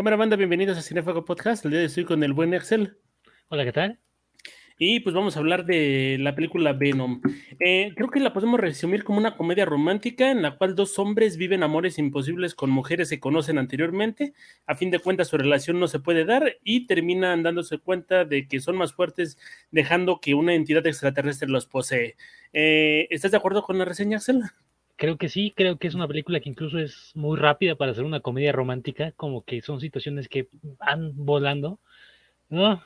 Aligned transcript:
Cámara 0.00 0.16
banda, 0.16 0.36
bienvenidos 0.36 0.78
a 0.78 0.80
Cinefago 0.80 1.26
Podcast. 1.26 1.62
El 1.66 1.72
día 1.72 1.80
de 1.80 1.84
hoy 1.84 1.88
estoy 1.88 2.06
con 2.06 2.22
el 2.22 2.32
buen 2.32 2.54
Excel. 2.54 2.96
Hola, 3.50 3.66
¿qué 3.66 3.72
tal? 3.72 4.00
Y 4.78 5.00
pues 5.00 5.14
vamos 5.14 5.36
a 5.36 5.40
hablar 5.40 5.66
de 5.66 6.16
la 6.18 6.34
película 6.34 6.72
Venom. 6.72 7.20
Eh, 7.58 7.92
creo 7.94 8.08
que 8.08 8.18
la 8.18 8.32
podemos 8.32 8.58
resumir 8.58 9.04
como 9.04 9.18
una 9.18 9.36
comedia 9.36 9.66
romántica 9.66 10.30
en 10.30 10.40
la 10.40 10.56
cual 10.56 10.74
dos 10.74 10.98
hombres 10.98 11.36
viven 11.36 11.62
amores 11.62 11.98
imposibles 11.98 12.54
con 12.54 12.70
mujeres 12.70 13.10
que 13.10 13.20
conocen 13.20 13.58
anteriormente. 13.58 14.32
A 14.64 14.74
fin 14.74 14.90
de 14.90 15.00
cuentas 15.00 15.28
su 15.28 15.36
relación 15.36 15.78
no 15.78 15.86
se 15.86 16.00
puede 16.00 16.24
dar 16.24 16.56
y 16.64 16.86
terminan 16.86 17.42
dándose 17.42 17.76
cuenta 17.76 18.24
de 18.24 18.48
que 18.48 18.60
son 18.60 18.78
más 18.78 18.94
fuertes 18.94 19.36
dejando 19.70 20.18
que 20.22 20.32
una 20.32 20.54
entidad 20.54 20.86
extraterrestre 20.86 21.50
los 21.50 21.66
posee. 21.66 22.16
Eh, 22.54 23.06
¿Estás 23.10 23.32
de 23.32 23.36
acuerdo 23.36 23.62
con 23.62 23.76
la 23.76 23.84
reseña, 23.84 24.16
Axel? 24.16 24.44
Creo 25.00 25.16
que 25.16 25.30
sí, 25.30 25.54
creo 25.56 25.78
que 25.78 25.88
es 25.88 25.94
una 25.94 26.06
película 26.06 26.40
que 26.40 26.50
incluso 26.50 26.78
es 26.78 27.12
muy 27.14 27.38
rápida 27.38 27.74
para 27.74 27.92
hacer 27.92 28.04
una 28.04 28.20
comedia 28.20 28.52
romántica, 28.52 29.12
como 29.12 29.42
que 29.42 29.62
son 29.62 29.80
situaciones 29.80 30.28
que 30.28 30.48
van 30.78 31.12
volando. 31.16 31.80
No, 32.50 32.82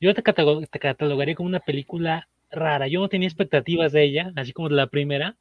yo 0.00 0.12
te, 0.12 0.24
catalogaría 0.24 1.36
como 1.36 1.48
una 1.48 1.60
película 1.60 2.28
rara. 2.50 2.88
Yo 2.88 2.98
no 2.98 3.08
tenía 3.08 3.28
expectativas 3.28 3.92
de 3.92 4.02
ella, 4.02 4.32
así 4.34 4.52
como 4.52 4.70
de 4.70 4.74
la 4.74 4.88
primera, 4.88 5.36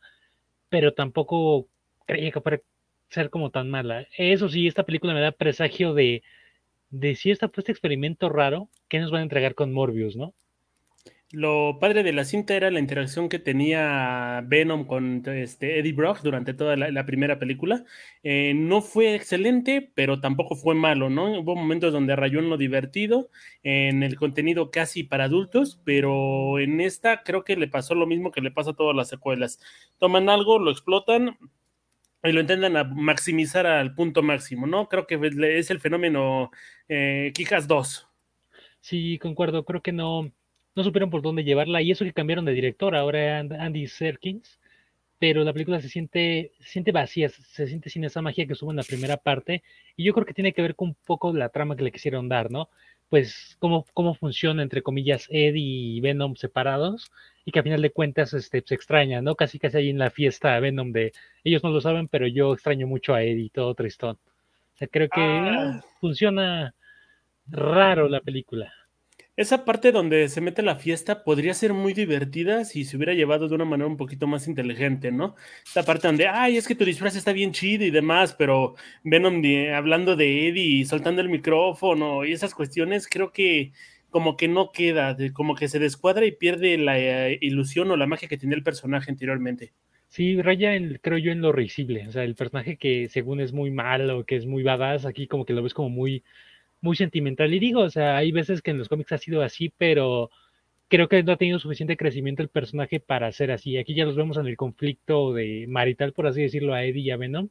pero 0.69 0.93
tampoco 0.93 1.67
creía 2.05 2.29
que 2.31 2.41
fuera 2.41 2.61
ser 3.09 3.31
como 3.31 3.49
tan 3.49 3.71
mala. 3.71 4.05
Eso 4.15 4.47
sí, 4.47 4.67
esta 4.67 4.83
película 4.83 5.15
me 5.15 5.21
da 5.21 5.31
presagio 5.31 5.95
de, 5.95 6.21
si 7.15 7.31
esta 7.31 7.49
fue 7.49 7.61
este 7.61 7.71
experimento 7.71 8.29
raro 8.29 8.69
que 8.89 8.99
nos 8.99 9.09
van 9.09 9.21
a 9.21 9.23
entregar 9.23 9.55
con 9.55 9.73
Morbius, 9.73 10.15
¿no? 10.15 10.35
Lo 11.33 11.77
padre 11.79 12.03
de 12.03 12.11
la 12.11 12.25
cinta 12.25 12.55
era 12.55 12.69
la 12.71 12.79
interacción 12.79 13.29
que 13.29 13.39
tenía 13.39 14.43
Venom 14.45 14.85
con 14.85 15.23
este, 15.27 15.79
Eddie 15.79 15.93
Brock 15.93 16.19
durante 16.23 16.53
toda 16.53 16.75
la, 16.75 17.05
primera 17.05 17.39
película. 17.39 17.85
Eh, 18.21 18.53
no 18.53 18.81
fue 18.81 19.15
excelente, 19.15 19.91
pero 19.95 20.19
tampoco 20.19 20.55
fue 20.55 20.75
malo, 20.75 21.09
¿no? 21.09 21.39
Hubo 21.39 21.55
momentos 21.55 21.93
donde 21.93 22.17
rayó 22.17 22.39
en 22.39 22.49
lo 22.49 22.57
divertido, 22.57 23.29
en 23.63 24.03
el 24.03 24.17
contenido 24.17 24.71
casi 24.71 25.03
para 25.03 25.25
adultos, 25.25 25.79
pero 25.85 26.59
en 26.59 26.81
esta 26.81 27.23
creo 27.23 27.45
que 27.45 27.55
le 27.55 27.69
pasó 27.69 27.95
lo 27.95 28.07
mismo 28.07 28.31
que 28.31 28.41
le 28.41 28.51
pasa 28.51 28.71
a 28.71 28.75
todas 28.75 28.95
las 28.95 29.07
secuelas. 29.07 29.59
Toman 29.99 30.27
algo, 30.27 30.59
lo 30.59 30.69
explotan, 30.69 31.37
y 32.23 32.31
lo 32.33 32.41
intentan 32.41 32.93
maximizar 32.95 33.65
al 33.65 33.95
punto 33.95 34.21
máximo, 34.21 34.67
¿no? 34.67 34.87
Creo 34.89 35.07
que 35.07 35.19
es 35.57 35.71
el 35.71 35.79
fenómeno 35.79 36.51
eh, 36.89 37.31
Kijas 37.33 37.67
2. 37.67 38.07
Sí, 38.81 39.17
concuerdo, 39.19 39.63
creo 39.65 39.81
que 39.81 39.91
no, 39.91 40.31
no 40.75 40.83
supieron 40.83 41.09
por 41.09 41.21
dónde 41.21 41.43
llevarla 41.43 41.81
y 41.81 41.91
eso 41.91 42.05
que 42.05 42.13
cambiaron 42.13 42.45
de 42.45 42.53
director, 42.53 42.95
ahora 42.95 43.39
Andy 43.39 43.87
Serkins, 43.87 44.59
pero 45.19 45.43
la 45.43 45.53
película 45.53 45.79
se 45.79 45.89
siente, 45.89 46.51
se 46.59 46.65
siente 46.69 46.91
vacía, 46.91 47.29
se 47.29 47.67
siente 47.67 47.89
sin 47.89 48.03
esa 48.03 48.21
magia 48.21 48.47
que 48.47 48.55
subo 48.55 48.71
en 48.71 48.77
la 48.77 48.83
primera 48.83 49.17
parte 49.17 49.61
y 49.95 50.03
yo 50.03 50.13
creo 50.13 50.25
que 50.25 50.33
tiene 50.33 50.53
que 50.53 50.63
ver 50.63 50.75
con 50.75 50.89
un 50.89 50.95
poco 51.05 51.31
la 51.33 51.49
trama 51.49 51.75
que 51.75 51.83
le 51.83 51.91
quisieron 51.91 52.27
dar, 52.27 52.49
¿no? 52.49 52.69
Pues 53.09 53.55
cómo, 53.59 53.85
cómo 53.93 54.15
funciona, 54.15 54.63
entre 54.63 54.81
comillas, 54.81 55.27
Eddie 55.29 55.97
y 55.97 56.01
Venom 56.01 56.35
separados 56.35 57.11
y 57.45 57.51
que 57.51 57.59
a 57.59 57.63
final 57.63 57.81
de 57.81 57.91
cuentas 57.91 58.33
este, 58.33 58.63
se 58.65 58.73
extraña, 58.73 59.21
¿no? 59.21 59.35
Casi 59.35 59.59
casi 59.59 59.77
ahí 59.77 59.89
en 59.89 59.99
la 59.99 60.09
fiesta 60.09 60.59
Venom 60.59 60.91
de 60.91 61.11
ellos 61.43 61.63
no 61.63 61.69
lo 61.69 61.81
saben, 61.81 62.07
pero 62.07 62.25
yo 62.25 62.53
extraño 62.53 62.87
mucho 62.87 63.13
a 63.13 63.21
Eddie 63.21 63.45
y 63.45 63.49
todo 63.49 63.75
tristón. 63.75 64.17
O 64.73 64.77
sea, 64.77 64.87
creo 64.87 65.09
que 65.09 65.21
ah. 65.21 65.83
funciona 65.99 66.73
raro 67.47 68.09
la 68.09 68.21
película. 68.21 68.73
Esa 69.41 69.65
parte 69.65 69.91
donde 69.91 70.29
se 70.29 70.39
mete 70.39 70.61
la 70.61 70.75
fiesta 70.75 71.23
podría 71.23 71.55
ser 71.55 71.73
muy 71.73 71.93
divertida 71.93 72.63
si 72.63 72.85
se 72.85 72.95
hubiera 72.95 73.15
llevado 73.15 73.47
de 73.47 73.55
una 73.55 73.65
manera 73.65 73.87
un 73.87 73.97
poquito 73.97 74.27
más 74.27 74.47
inteligente, 74.47 75.11
¿no? 75.11 75.35
Esta 75.65 75.81
parte 75.81 76.07
donde, 76.07 76.27
ay, 76.27 76.57
es 76.57 76.67
que 76.67 76.75
tu 76.75 76.85
disfraz 76.85 77.15
está 77.15 77.33
bien 77.33 77.51
chido 77.51 77.83
y 77.83 77.89
demás, 77.89 78.35
pero 78.37 78.75
Venom 79.03 79.41
hablando 79.73 80.15
de 80.15 80.47
Eddie 80.47 80.81
y 80.81 80.85
soltando 80.85 81.21
el 81.21 81.29
micrófono 81.29 82.23
y 82.23 82.33
esas 82.33 82.53
cuestiones, 82.53 83.07
creo 83.07 83.31
que 83.31 83.71
como 84.11 84.37
que 84.37 84.47
no 84.47 84.71
queda, 84.71 85.17
como 85.33 85.55
que 85.55 85.69
se 85.69 85.79
descuadra 85.79 86.27
y 86.27 86.33
pierde 86.33 86.77
la 86.77 86.99
eh, 86.99 87.39
ilusión 87.41 87.89
o 87.89 87.97
la 87.97 88.05
magia 88.05 88.27
que 88.27 88.37
tenía 88.37 88.55
el 88.55 88.63
personaje 88.63 89.09
anteriormente. 89.09 89.73
Sí, 90.07 90.39
raya 90.39 90.73
creo 91.01 91.17
yo 91.17 91.31
en 91.31 91.41
lo 91.41 91.51
risible, 91.51 92.07
o 92.07 92.11
sea, 92.11 92.25
el 92.25 92.35
personaje 92.35 92.77
que 92.77 93.09
según 93.09 93.39
es 93.39 93.53
muy 93.53 93.71
malo, 93.71 94.23
que 94.23 94.35
es 94.35 94.45
muy 94.45 94.61
badass, 94.61 95.07
aquí 95.07 95.25
como 95.25 95.45
que 95.45 95.53
lo 95.53 95.63
ves 95.63 95.73
como 95.73 95.89
muy 95.89 96.23
muy 96.81 96.95
sentimental. 96.95 97.53
Y 97.53 97.59
digo, 97.59 97.81
o 97.81 97.89
sea, 97.89 98.17
hay 98.17 98.31
veces 98.31 98.61
que 98.61 98.71
en 98.71 98.77
los 98.77 98.89
cómics 98.89 99.11
ha 99.11 99.17
sido 99.17 99.41
así, 99.41 99.71
pero 99.77 100.29
creo 100.87 101.07
que 101.07 101.23
no 101.23 101.33
ha 101.33 101.37
tenido 101.37 101.59
suficiente 101.59 101.97
crecimiento 101.97 102.43
el 102.43 102.49
personaje 102.49 102.99
para 102.99 103.31
ser 103.31 103.51
así. 103.51 103.77
Aquí 103.77 103.95
ya 103.95 104.05
los 104.05 104.15
vemos 104.15 104.37
en 104.37 104.47
el 104.47 104.57
conflicto 104.57 105.33
de 105.33 105.65
marital, 105.69 106.13
por 106.13 106.27
así 106.27 106.41
decirlo, 106.41 106.73
a 106.73 106.83
Eddie 106.83 107.03
y 107.03 107.11
a 107.11 107.17
Venom, 107.17 107.49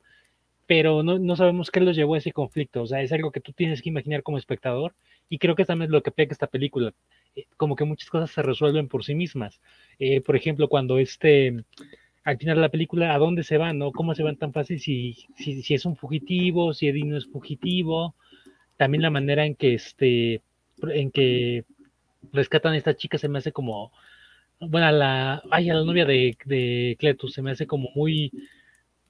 pero 0.67 1.03
no, 1.03 1.19
no 1.19 1.37
sabemos 1.37 1.71
qué 1.71 1.81
los 1.81 1.97
llevó 1.97 2.15
a 2.15 2.19
ese 2.19 2.33
conflicto. 2.33 2.83
O 2.83 2.87
sea, 2.87 3.03
es 3.03 3.13
algo 3.13 3.33
que 3.33 3.41
tú 3.41 3.53
tienes 3.53 3.83
que 3.83 3.89
imaginar 3.89 4.23
como 4.23 4.39
espectador, 4.39 4.95
y 5.29 5.39
creo 5.39 5.55
que 5.55 5.65
también 5.65 5.89
es 5.89 5.93
lo 5.93 6.03
que 6.03 6.11
pega 6.11 6.33
esta 6.33 6.49
película. 6.49 6.93
Eh, 7.37 7.47
como 7.57 7.77
que 7.77 7.85
muchas 7.85 8.11
cosas 8.11 8.31
se 8.31 8.43
resuelven 8.43 8.89
por 8.89 9.05
sí 9.05 9.15
mismas. 9.15 9.61
Eh, 9.99 10.21
por 10.21 10.37
ejemplo, 10.37 10.69
cuando 10.69 10.99
este 10.99 11.65
al 12.25 12.39
final 12.39 12.57
de 12.57 12.63
la 12.63 12.69
película, 12.69 13.15
¿a 13.15 13.19
dónde 13.19 13.45
se 13.45 13.57
van? 13.57 13.79
¿no? 13.79 13.93
¿Cómo 13.93 14.15
se 14.15 14.23
van 14.23 14.37
tan 14.37 14.53
fácil 14.53 14.79
si, 14.79 15.17
si, 15.37 15.63
si 15.63 15.75
es 15.75 15.87
un 15.87 15.97
fugitivo, 15.97 16.75
si 16.75 16.89
Eddie 16.89 17.05
no 17.05 17.17
es 17.17 17.27
fugitivo? 17.27 18.15
También 18.81 19.03
la 19.03 19.11
manera 19.11 19.45
en 19.45 19.55
que 19.57 19.75
este 19.75 20.41
en 20.89 21.11
que 21.11 21.65
rescatan 22.33 22.73
a 22.73 22.79
esta 22.79 22.97
chica 22.97 23.19
se 23.19 23.29
me 23.29 23.39
hace 23.39 23.53
como 23.53 23.93
bueno 24.59 24.87
a 24.87 24.93
la 24.93 25.43
ay, 25.51 25.69
a 25.69 25.75
la 25.75 25.85
novia 25.85 26.07
de, 26.07 26.39
de 26.47 26.97
Cletus 26.99 27.35
se 27.35 27.43
me 27.43 27.51
hace 27.51 27.67
como 27.67 27.91
muy 27.95 28.33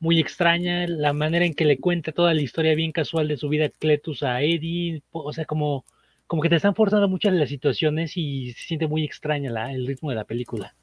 muy 0.00 0.18
extraña 0.18 0.88
la 0.88 1.12
manera 1.12 1.44
en 1.44 1.54
que 1.54 1.64
le 1.64 1.78
cuenta 1.78 2.10
toda 2.10 2.34
la 2.34 2.42
historia 2.42 2.74
bien 2.74 2.90
casual 2.90 3.28
de 3.28 3.36
su 3.36 3.48
vida 3.48 3.68
Cletus 3.68 4.24
a 4.24 4.42
Eddie 4.42 5.04
o 5.12 5.32
sea 5.32 5.44
como 5.44 5.84
como 6.26 6.42
que 6.42 6.48
te 6.48 6.56
están 6.56 6.74
forzando 6.74 7.08
muchas 7.08 7.32
las 7.34 7.48
situaciones 7.48 8.16
y 8.16 8.52
se 8.54 8.66
siente 8.66 8.88
muy 8.88 9.04
extraña 9.04 9.52
la, 9.52 9.72
el 9.72 9.86
ritmo 9.86 10.10
de 10.10 10.16
la 10.16 10.24
película 10.24 10.74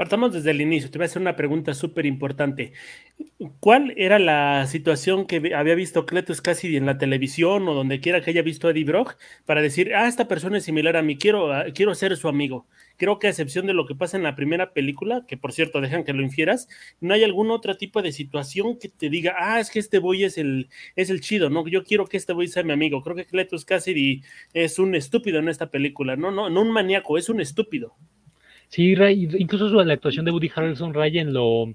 Partamos 0.00 0.32
desde 0.32 0.52
el 0.52 0.62
inicio. 0.62 0.90
Te 0.90 0.96
voy 0.96 1.04
a 1.04 1.08
hacer 1.08 1.20
una 1.20 1.36
pregunta 1.36 1.74
súper 1.74 2.06
importante. 2.06 2.72
¿Cuál 3.60 3.92
era 3.98 4.18
la 4.18 4.66
situación 4.66 5.26
que 5.26 5.52
había 5.54 5.74
visto 5.74 6.06
Cletus 6.06 6.40
casi 6.40 6.74
en 6.74 6.86
la 6.86 6.96
televisión 6.96 7.68
o 7.68 7.74
donde 7.74 8.00
quiera 8.00 8.22
que 8.22 8.30
haya 8.30 8.40
visto 8.40 8.66
a 8.66 8.70
Eddie 8.70 8.84
Brock 8.84 9.18
para 9.44 9.60
decir, 9.60 9.94
ah, 9.94 10.08
esta 10.08 10.26
persona 10.26 10.56
es 10.56 10.64
similar 10.64 10.96
a 10.96 11.02
mí, 11.02 11.18
quiero, 11.18 11.52
ah, 11.52 11.66
quiero 11.74 11.94
ser 11.94 12.16
su 12.16 12.28
amigo? 12.28 12.66
Creo 12.96 13.18
que 13.18 13.26
a 13.26 13.30
excepción 13.30 13.66
de 13.66 13.74
lo 13.74 13.86
que 13.86 13.94
pasa 13.94 14.16
en 14.16 14.22
la 14.22 14.36
primera 14.36 14.72
película, 14.72 15.26
que 15.28 15.36
por 15.36 15.52
cierto 15.52 15.82
dejan 15.82 16.04
que 16.04 16.14
lo 16.14 16.22
infieras, 16.22 16.66
no 17.02 17.12
hay 17.12 17.22
algún 17.22 17.50
otro 17.50 17.76
tipo 17.76 18.00
de 18.00 18.12
situación 18.12 18.78
que 18.78 18.88
te 18.88 19.10
diga, 19.10 19.34
ah, 19.38 19.60
es 19.60 19.70
que 19.70 19.80
este 19.80 19.98
boy 19.98 20.24
es 20.24 20.38
el, 20.38 20.70
es 20.96 21.10
el 21.10 21.20
chido, 21.20 21.50
¿no? 21.50 21.68
Yo 21.68 21.84
quiero 21.84 22.06
que 22.06 22.16
este 22.16 22.32
boy 22.32 22.48
sea 22.48 22.62
mi 22.62 22.72
amigo. 22.72 23.02
Creo 23.02 23.16
que 23.16 23.26
Cletus 23.26 23.66
Cassidy 23.66 24.22
es 24.54 24.78
un 24.78 24.94
estúpido 24.94 25.40
en 25.40 25.50
esta 25.50 25.70
película, 25.70 26.16
no, 26.16 26.30
no, 26.30 26.48
no 26.48 26.62
un 26.62 26.70
maníaco, 26.70 27.18
es 27.18 27.28
un 27.28 27.42
estúpido. 27.42 27.98
Sí, 28.70 28.94
incluso 29.38 29.68
la 29.84 29.94
actuación 29.94 30.24
de 30.24 30.30
Woody 30.30 30.50
Harrelson 30.54 30.94
raya 30.94 31.20
en 31.20 31.32
lo, 31.32 31.74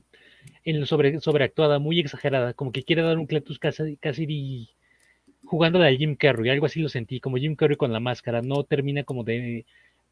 en 0.64 0.80
lo 0.80 0.86
sobre, 0.86 1.20
sobreactuada, 1.20 1.78
muy 1.78 2.00
exagerada, 2.00 2.54
como 2.54 2.72
que 2.72 2.84
quiere 2.84 3.02
dar 3.02 3.18
un 3.18 3.28
Cletus 3.28 3.60
casi, 3.60 3.98
casi 3.98 4.70
jugando 5.44 5.80
de 5.80 5.98
Jim 5.98 6.16
Carrey, 6.16 6.50
algo 6.50 6.68
así 6.68 6.82
lo 6.82 6.88
sentí, 6.88 7.20
como 7.20 7.36
Jim 7.36 7.56
Carrey 7.58 7.76
con 7.76 7.92
la 7.92 8.00
máscara, 8.00 8.42
no 8.42 8.64
termina 8.64 9.04
como 9.04 9.26
de 9.26 9.66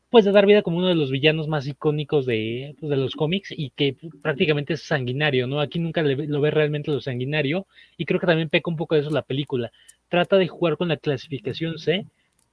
pues 0.09 0.25
de 0.25 0.31
dar 0.31 0.45
vida 0.45 0.61
como 0.61 0.77
uno 0.77 0.89
de 0.89 0.95
los 0.95 1.09
villanos 1.09 1.47
más 1.47 1.65
icónicos 1.65 2.27
de, 2.27 2.75
pues, 2.79 2.89
de 2.89 2.97
los 2.97 3.15
cómics 3.15 3.51
y 3.51 3.71
que 3.71 3.95
prácticamente 4.21 4.73
es 4.73 4.83
sanguinario, 4.83 5.47
¿no? 5.47 5.59
Aquí 5.59 5.79
nunca 5.79 6.03
lo 6.03 6.41
ve 6.41 6.51
realmente 6.51 6.91
lo 6.91 7.01
sanguinario 7.01 7.65
y 7.97 8.05
creo 8.05 8.19
que 8.19 8.27
también 8.27 8.49
peca 8.49 8.69
un 8.69 8.77
poco 8.77 8.93
de 8.93 9.01
eso 9.01 9.09
la 9.09 9.23
película. 9.23 9.71
Trata 10.09 10.37
de 10.37 10.47
jugar 10.47 10.77
con 10.77 10.89
la 10.89 10.97
clasificación 10.97 11.79
C, 11.79 12.05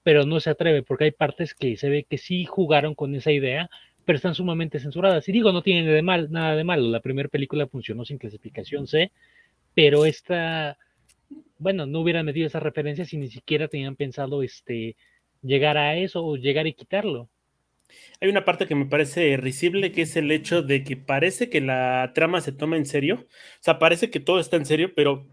pero 0.02 0.24
no 0.24 0.40
se 0.40 0.48
atreve 0.50 0.82
porque 0.82 1.04
hay 1.04 1.10
partes 1.10 1.52
que 1.52 1.76
se 1.76 1.90
ve 1.90 2.06
que 2.08 2.16
sí 2.16 2.46
jugaron 2.46 2.94
con 2.94 3.14
esa 3.14 3.30
idea 3.30 3.68
pero 4.10 4.16
están 4.16 4.34
sumamente 4.34 4.80
censuradas. 4.80 5.28
Y 5.28 5.30
digo, 5.30 5.52
no 5.52 5.62
tienen 5.62 6.04
nada 6.04 6.56
de 6.56 6.64
malo. 6.64 6.88
La 6.88 6.98
primera 6.98 7.28
película 7.28 7.68
funcionó 7.68 8.04
sin 8.04 8.18
clasificación 8.18 8.88
C, 8.88 9.12
pero 9.72 10.04
esta, 10.04 10.76
bueno, 11.58 11.86
no 11.86 12.00
hubieran 12.00 12.26
metido 12.26 12.48
esas 12.48 12.60
referencias 12.60 13.06
si 13.06 13.18
ni 13.18 13.30
siquiera 13.30 13.68
tenían 13.68 13.94
pensado 13.94 14.42
este, 14.42 14.96
llegar 15.42 15.78
a 15.78 15.96
eso 15.96 16.26
o 16.26 16.36
llegar 16.36 16.66
y 16.66 16.72
quitarlo. 16.72 17.28
Hay 18.20 18.28
una 18.28 18.44
parte 18.44 18.66
que 18.66 18.74
me 18.74 18.86
parece 18.86 19.36
risible, 19.36 19.92
que 19.92 20.02
es 20.02 20.16
el 20.16 20.32
hecho 20.32 20.62
de 20.62 20.82
que 20.82 20.96
parece 20.96 21.48
que 21.48 21.60
la 21.60 22.10
trama 22.12 22.40
se 22.40 22.50
toma 22.50 22.78
en 22.78 22.86
serio. 22.86 23.14
O 23.14 23.60
sea, 23.60 23.78
parece 23.78 24.10
que 24.10 24.18
todo 24.18 24.40
está 24.40 24.56
en 24.56 24.66
serio, 24.66 24.92
pero 24.92 25.28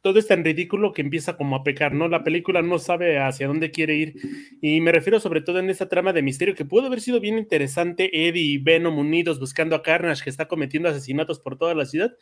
todo 0.00 0.18
es 0.18 0.26
tan 0.26 0.44
ridículo 0.44 0.92
que 0.92 1.02
empieza 1.02 1.36
como 1.36 1.56
a 1.56 1.64
pecar, 1.64 1.92
¿no? 1.92 2.08
La 2.08 2.24
película 2.24 2.62
no 2.62 2.78
sabe 2.78 3.18
hacia 3.18 3.48
dónde 3.48 3.70
quiere 3.70 3.96
ir. 3.96 4.14
Y 4.60 4.80
me 4.80 4.92
refiero 4.92 5.20
sobre 5.20 5.40
todo 5.40 5.58
en 5.58 5.70
esta 5.70 5.88
trama 5.88 6.12
de 6.12 6.22
misterio 6.22 6.54
que 6.54 6.64
pudo 6.64 6.86
haber 6.86 7.00
sido 7.00 7.20
bien 7.20 7.38
interesante, 7.38 8.28
Eddie 8.28 8.42
y 8.42 8.58
Venom 8.58 8.98
unidos 8.98 9.40
buscando 9.40 9.74
a 9.74 9.82
Carnage 9.82 10.22
que 10.22 10.30
está 10.30 10.46
cometiendo 10.46 10.88
asesinatos 10.88 11.40
por 11.40 11.58
toda 11.58 11.74
la 11.74 11.84
ciudad, 11.84 12.12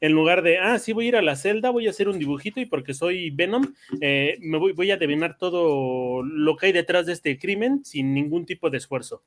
en 0.00 0.12
lugar 0.12 0.42
de, 0.42 0.58
ah, 0.58 0.78
sí, 0.78 0.92
voy 0.92 1.06
a 1.06 1.08
ir 1.08 1.16
a 1.16 1.22
la 1.22 1.36
celda, 1.36 1.70
voy 1.70 1.86
a 1.86 1.90
hacer 1.90 2.08
un 2.08 2.18
dibujito 2.18 2.60
y 2.60 2.66
porque 2.66 2.94
soy 2.94 3.30
Venom, 3.30 3.74
eh, 4.00 4.36
me 4.40 4.58
voy, 4.58 4.72
voy 4.72 4.90
a 4.90 4.94
adivinar 4.94 5.38
todo 5.38 6.22
lo 6.22 6.56
que 6.56 6.66
hay 6.66 6.72
detrás 6.72 7.06
de 7.06 7.12
este 7.12 7.38
crimen 7.38 7.84
sin 7.84 8.12
ningún 8.12 8.44
tipo 8.44 8.70
de 8.70 8.78
esfuerzo. 8.78 9.22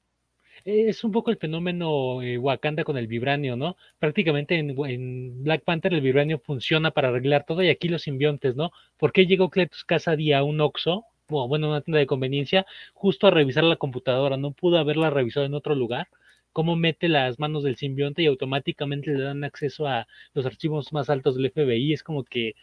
Es 0.66 1.04
un 1.04 1.12
poco 1.12 1.32
el 1.32 1.38
fenómeno 1.38 2.22
eh, 2.22 2.38
Wakanda 2.38 2.84
con 2.84 2.98
el 2.98 3.08
vibranio, 3.08 3.56
¿no? 3.56 3.78
Prácticamente 4.00 4.58
en, 4.58 5.44
Black 5.44 5.64
Panther 5.64 5.94
el 5.94 6.02
vibranio 6.02 6.40
funciona 6.40 6.92
para 6.92 7.10
arreglar 7.10 7.46
todo 7.46 7.64
y 7.64 7.70
aquí 7.70 7.88
los 7.88 8.04
simbiontes, 8.04 8.56
¿no? 8.56 8.72
¿Por 8.98 9.12
qué 9.12 9.26
llegó 9.26 9.50
Cletus 9.50 9.84
Cassidy 9.86 10.34
a 10.34 10.44
un 10.44 10.62
Oxxo? 10.62 11.06
Bueno, 11.28 11.70
una 11.70 11.82
tienda 11.82 12.00
de 12.00 12.08
conveniencia, 12.08 12.66
justo 12.94 13.28
a 13.28 13.32
revisar 13.32 13.64
la 13.64 13.76
computadora, 13.76 14.38
no 14.38 14.52
pudo 14.52 14.80
haberla 14.80 15.10
revisado 15.12 15.46
en 15.46 15.54
otro 15.54 15.76
lugar. 15.76 16.08
¿Cómo 16.54 16.76
mete 16.76 17.08
las 17.08 17.40
manos 17.40 17.64
del 17.64 17.76
simbionte 17.78 18.24
y 18.24 18.26
automáticamente 18.26 19.12
le 19.12 19.24
dan 19.24 19.44
acceso 19.44 19.88
a 19.88 20.08
los 20.34 20.46
archivos 20.48 20.92
más 20.94 21.10
altos 21.10 21.36
del 21.36 21.52
FBI? 21.52 21.94
Es 21.94 22.04
como 22.04 22.24
que, 22.24 22.56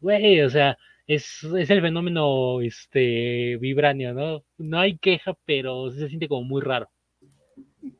güey, 0.00 0.40
o 0.42 0.50
sea, 0.50 0.78
es, 1.06 1.44
es 1.44 1.70
el 1.70 1.82
fenómeno 1.82 2.60
este 2.62 3.56
vibranio, 3.58 4.14
¿no? 4.14 4.44
No 4.58 4.80
hay 4.80 4.98
queja, 4.98 5.36
pero 5.44 5.90
se 5.90 6.08
siente 6.08 6.28
como 6.28 6.44
muy 6.44 6.62
raro 6.62 6.90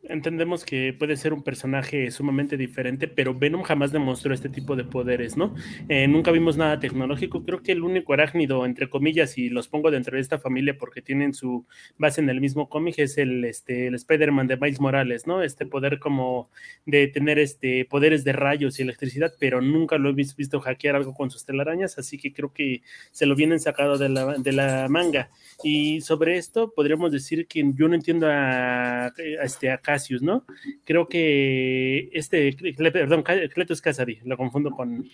entendemos 0.02 0.64
que 0.64 0.92
puede 0.92 1.16
ser 1.16 1.32
un 1.32 1.42
personaje 1.42 2.10
sumamente 2.10 2.56
diferente, 2.56 3.08
pero 3.08 3.34
Venom 3.34 3.62
jamás 3.62 3.92
demostró 3.92 4.34
este 4.34 4.48
tipo 4.48 4.76
de 4.76 4.84
poderes, 4.84 5.36
¿no? 5.36 5.54
Eh, 5.88 6.06
nunca 6.08 6.30
vimos 6.30 6.56
nada 6.56 6.80
tecnológico. 6.80 7.44
Creo 7.44 7.62
que 7.62 7.72
el 7.72 7.82
único 7.82 8.12
arácnido, 8.12 8.66
entre 8.66 8.90
comillas, 8.90 9.38
y 9.38 9.48
los 9.48 9.68
pongo 9.68 9.90
dentro 9.90 10.16
de 10.16 10.20
esta 10.20 10.38
familia 10.38 10.76
porque 10.76 11.00
tienen 11.00 11.32
su 11.32 11.64
base 11.96 12.20
en 12.20 12.28
el 12.28 12.40
mismo 12.40 12.68
cómic, 12.68 12.98
es 12.98 13.18
el, 13.18 13.44
este, 13.44 13.86
el 13.86 13.94
Spider-Man 13.94 14.48
de 14.48 14.56
Miles 14.56 14.80
Morales, 14.80 15.26
¿no? 15.26 15.42
Este 15.42 15.64
poder 15.64 15.98
como 15.98 16.50
de 16.86 17.06
tener 17.08 17.38
este, 17.38 17.84
poderes 17.84 18.24
de 18.24 18.32
rayos 18.32 18.78
y 18.78 18.82
electricidad, 18.82 19.32
pero 19.38 19.60
nunca 19.60 19.96
lo 19.96 20.10
he 20.10 20.12
visto 20.12 20.60
hackear 20.60 20.96
algo 20.96 21.14
con 21.14 21.30
sus 21.30 21.44
telarañas, 21.44 21.98
así 21.98 22.18
que 22.18 22.32
creo 22.32 22.52
que 22.52 22.82
se 23.12 23.26
lo 23.26 23.34
vienen 23.34 23.60
sacado 23.60 23.96
de 23.96 24.08
la, 24.08 24.34
de 24.38 24.52
la 24.52 24.88
manga. 24.88 25.30
Y 25.62 26.00
sobre 26.00 26.36
esto 26.36 26.72
podríamos 26.74 27.12
decir 27.12 27.46
que 27.46 27.64
yo 27.74 27.88
no 27.88 27.94
entiendo 27.94 28.26
a, 28.28 29.06
a 29.06 29.12
este, 29.44 29.69
a 29.72 29.78
Cassius, 29.78 30.22
¿no? 30.22 30.44
Creo 30.84 31.08
que 31.08 32.10
este, 32.12 32.56
perdón, 32.76 33.22
Cletus 33.22 33.80
Cassidy, 33.80 34.20
lo 34.24 34.36
confundo 34.36 34.70
con 34.70 35.08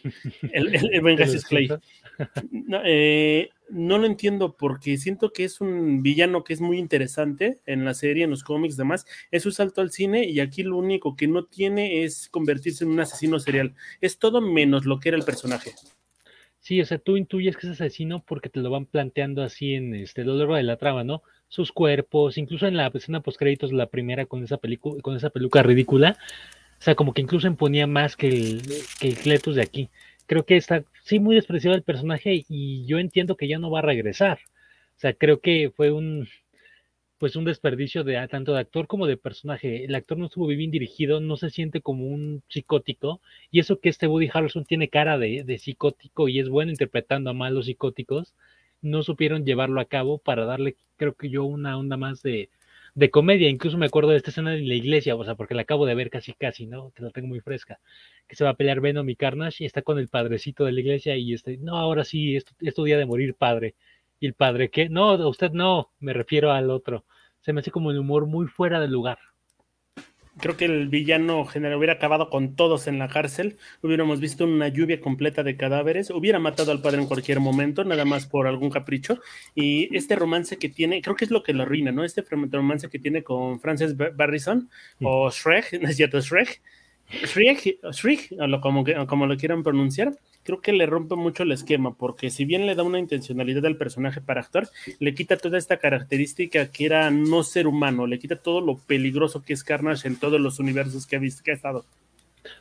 el, 0.53 0.75
el, 0.75 1.01
buen 1.01 1.17
Cassius 1.19 1.45
Clay. 1.45 1.69
No, 2.51 2.81
eh, 2.83 3.51
no, 3.69 3.99
lo 3.99 4.07
entiendo 4.07 4.57
porque 4.57 4.97
siento 4.97 5.33
que 5.33 5.45
es 5.45 5.61
un 5.61 6.03
villano 6.03 6.45
que 6.45 6.55
es 6.55 6.63
muy 6.63 6.79
interesante 6.79 7.61
en 7.67 7.85
la 7.85 7.93
serie, 7.93 8.25
en 8.25 8.31
los 8.31 8.43
cómics, 8.43 8.79
demás. 8.79 9.05
Es 9.31 9.43
su 9.43 9.51
salto 9.51 9.83
al 9.83 9.91
cine 9.91 10.25
y 10.25 10.41
aquí 10.41 10.63
lo 10.63 10.79
único 10.79 11.15
que 11.15 11.29
no 11.29 11.45
tiene 11.45 12.05
es 12.05 12.31
convertirse 12.31 12.85
en 12.85 12.91
un 12.91 13.01
asesino 13.01 13.39
serial. 13.39 13.75
Es 14.01 14.19
todo 14.19 14.41
menos 14.41 14.87
lo 14.87 14.99
que 14.99 15.11
era 15.11 15.19
el 15.19 15.25
personaje. 15.25 15.73
Sí, 16.61 16.81
o 16.81 16.85
sea, 16.85 16.99
tú 16.99 17.17
intuyes 17.17 17.57
que 17.57 17.67
es 17.69 17.75
asesino 17.75 18.25
porque 18.27 18.49
te 18.49 18.61
lo 18.61 18.71
van 18.71 18.87
planteando 18.87 19.43
así 19.43 19.75
en 19.75 19.95
este, 19.95 20.25
lo 20.25 20.35
largo 20.35 20.57
de 20.57 20.65
la 20.65 20.79
trama, 20.79 21.05
¿no? 21.05 21.23
Sus 21.49 21.73
cuerpos, 21.73 22.39
incluso 22.39 22.67
en 22.67 22.77
la 22.77 22.89
escena 22.95 23.21
post 23.21 23.39
créditos 23.39 23.73
la 23.73 23.87
primera 23.87 24.27
con 24.27 24.43
esa 24.45 24.59
con 25.03 25.17
esa 25.17 25.31
peluca 25.31 25.63
ridícula, 25.63 26.19
o 26.79 26.83
sea, 26.83 26.95
como 26.95 27.15
que 27.15 27.23
incluso 27.23 27.47
imponía 27.47 27.87
más 27.87 28.17
que 28.17 28.29
el, 28.29 28.63
que 29.01 29.09
el 29.09 29.17
Cletus 29.17 29.57
de 29.57 29.63
aquí. 29.63 29.91
Creo 30.27 30.45
que 30.45 30.57
está 30.57 30.85
sí 31.05 31.19
muy 31.21 31.35
despreciado 31.37 31.77
el 31.77 31.83
personaje 31.83 32.45
y 32.49 32.85
yo 32.87 32.99
entiendo 32.99 33.37
que 33.37 33.49
ya 33.49 33.59
no 33.59 33.71
va 33.71 33.81
a 33.81 33.83
regresar. 33.83 34.39
O 34.97 34.99
sea, 34.99 35.15
creo 35.15 35.41
que 35.41 35.73
fue 35.75 35.93
un 35.93 36.29
pues 37.19 37.35
un 37.37 37.45
desperdicio 37.45 38.05
de 38.05 38.27
tanto 38.29 38.53
de 38.53 38.61
actor 38.61 38.87
como 38.87 39.07
de 39.07 39.17
personaje. 39.17 39.85
El 39.85 39.95
actor 39.95 40.19
no 40.19 40.27
estuvo 40.27 40.47
bien 40.49 40.71
dirigido, 40.71 41.21
no 41.21 41.37
se 41.37 41.51
siente 41.51 41.81
como 41.81 42.07
un 42.07 42.43
psicótico. 42.49 43.21
Y 43.51 43.61
eso 43.61 43.81
que 43.81 43.89
este 43.89 44.07
Woody 44.07 44.29
Harrelson 44.33 44.65
tiene 44.67 44.89
cara 44.89 45.19
de, 45.19 45.43
de 45.45 45.59
psicótico 45.59 46.29
y 46.29 46.41
es 46.41 46.49
bueno 46.49 46.71
interpretando 46.73 47.31
a 47.31 47.35
malos 47.35 47.67
psicóticos, 47.67 48.35
no 48.91 49.03
supieron 49.03 49.45
llevarlo 49.45 49.81
a 49.81 49.87
cabo 49.87 50.19
para 50.19 50.45
darle, 50.45 50.77
creo 50.97 51.15
que 51.15 51.31
yo, 51.31 51.45
una 51.45 51.79
onda 51.79 51.97
más 51.97 52.23
de, 52.23 52.51
de 52.95 53.11
comedia. 53.11 53.49
Incluso 53.49 53.79
me 53.79 53.87
acuerdo 53.87 54.11
de 54.11 54.19
esta 54.19 54.31
escena 54.31 54.55
en 54.55 54.69
la 54.69 54.75
iglesia, 54.75 55.17
o 55.17 55.25
sea, 55.25 55.35
porque 55.35 55.55
la 55.55 55.63
acabo 55.63 55.87
de 55.87 55.95
ver 55.95 56.11
casi 56.11 56.33
casi, 56.35 56.67
¿no? 56.67 56.93
Que 56.93 57.03
la 57.03 57.11
tengo 57.11 57.29
muy 57.29 57.41
fresca. 57.41 57.81
Que 58.29 58.37
se 58.37 58.45
va 58.45 58.51
a 58.51 58.55
pelear 58.55 58.81
Venom 58.81 59.09
y 59.09 59.17
Carnage 59.17 59.65
y 59.65 59.67
está 59.67 59.83
con 59.83 59.99
el 59.99 60.09
padrecito 60.09 60.65
de 60.65 60.73
la 60.73 60.81
iglesia 60.81 61.17
y 61.17 61.35
este, 61.35 61.59
no, 61.59 61.77
ahora 61.77 62.05
sí, 62.05 62.37
esto, 62.37 62.53
esto 62.61 62.85
día 62.85 62.99
de 62.99 63.07
morir, 63.07 63.35
padre. 63.35 63.75
Y 64.21 64.27
el 64.27 64.35
padre, 64.35 64.71
¿qué? 64.71 64.89
No, 64.89 65.15
usted 65.29 65.53
no, 65.53 65.93
me 66.01 66.13
refiero 66.15 66.53
al 66.53 66.71
otro. 66.71 67.05
Se 67.41 67.53
me 67.53 67.61
hace 67.61 67.71
como 67.71 67.91
el 67.91 67.99
humor 67.99 68.27
muy 68.27 68.47
fuera 68.47 68.81
del 68.81 68.93
lugar 68.93 69.19
creo 70.39 70.57
que 70.57 70.67
el 70.67 70.89
villano 70.89 71.45
general 71.45 71.79
hubiera 71.79 71.95
acabado 71.95 72.31
con 72.31 72.55
todos 72.57 72.87
en 72.87 72.99
la 72.99 73.09
cárcel, 73.09 73.57
hubiéramos 73.83 74.21
visto 74.21 74.45
una 74.45 74.69
lluvia 74.69 75.01
completa 75.01 75.43
de 75.43 75.57
cadáveres, 75.57 76.11
hubiera 76.11 76.39
matado 76.39 76.73
al 76.73 76.83
padre 76.83 77.01
en 77.01 77.07
cualquier 77.07 77.41
momento, 77.41 77.85
nada 77.85 78.05
más 78.05 78.27
por 78.27 78.47
algún 78.47 78.71
capricho, 78.71 79.21
y 79.55 79.95
este 79.97 80.17
romance 80.17 80.59
que 80.59 80.69
tiene, 80.69 81.03
creo 81.03 81.17
que 81.17 81.25
es 81.25 81.31
lo 81.31 81.43
que 81.43 81.53
lo 81.53 81.63
arruina, 81.63 81.93
¿no? 81.93 82.05
Este 82.05 82.25
romance 82.31 82.89
que 82.89 82.99
tiene 82.99 83.23
con 83.23 83.61
Frances 83.61 83.97
Barrison, 83.97 84.69
o 85.03 85.31
Shrek, 85.31 85.73
¿no 85.81 85.89
es 85.89 85.97
cierto? 85.97 86.21
Shrek, 86.21 86.61
Shrek, 87.09 87.79
Shrek 87.93 88.35
como, 88.61 88.85
como 89.07 89.27
lo 89.27 89.37
quieran 89.37 89.63
pronunciar, 89.63 90.17
creo 90.43 90.61
que 90.61 90.73
le 90.73 90.87
rompe 90.87 91.15
mucho 91.15 91.43
el 91.43 91.53
esquema, 91.53 91.95
porque 91.95 92.31
si 92.31 92.45
bien 92.45 92.67
le 92.67 92.75
da 92.75 92.83
una 92.83 92.99
intencionalidad 92.99 93.67
al 93.67 93.77
personaje 93.77 94.21
para 94.21 94.41
actuar, 94.41 94.69
le 94.99 95.15
quita 95.15 95.37
toda 95.37 95.59
esta 95.59 95.77
característica 95.77 96.71
que 96.71 96.87
era 96.87 97.11
no 97.11 97.43
ser 97.43 97.67
humano, 97.67 98.07
le 98.07 98.19
quita 98.19 98.37
todo 98.37 98.61
lo 98.61 98.79
peligroso 98.79 99.43
que 99.43 99.53
es 99.53 99.65
Carnage 99.65 100.09
en 100.09 100.19
todos 100.19 100.41
los 100.41 100.59
universos 100.59 101.07
que 101.07 101.17
ha 101.17 101.21
visto, 101.21 101.43
que 101.45 101.53
ha 101.53 101.55
estado. 101.55 101.85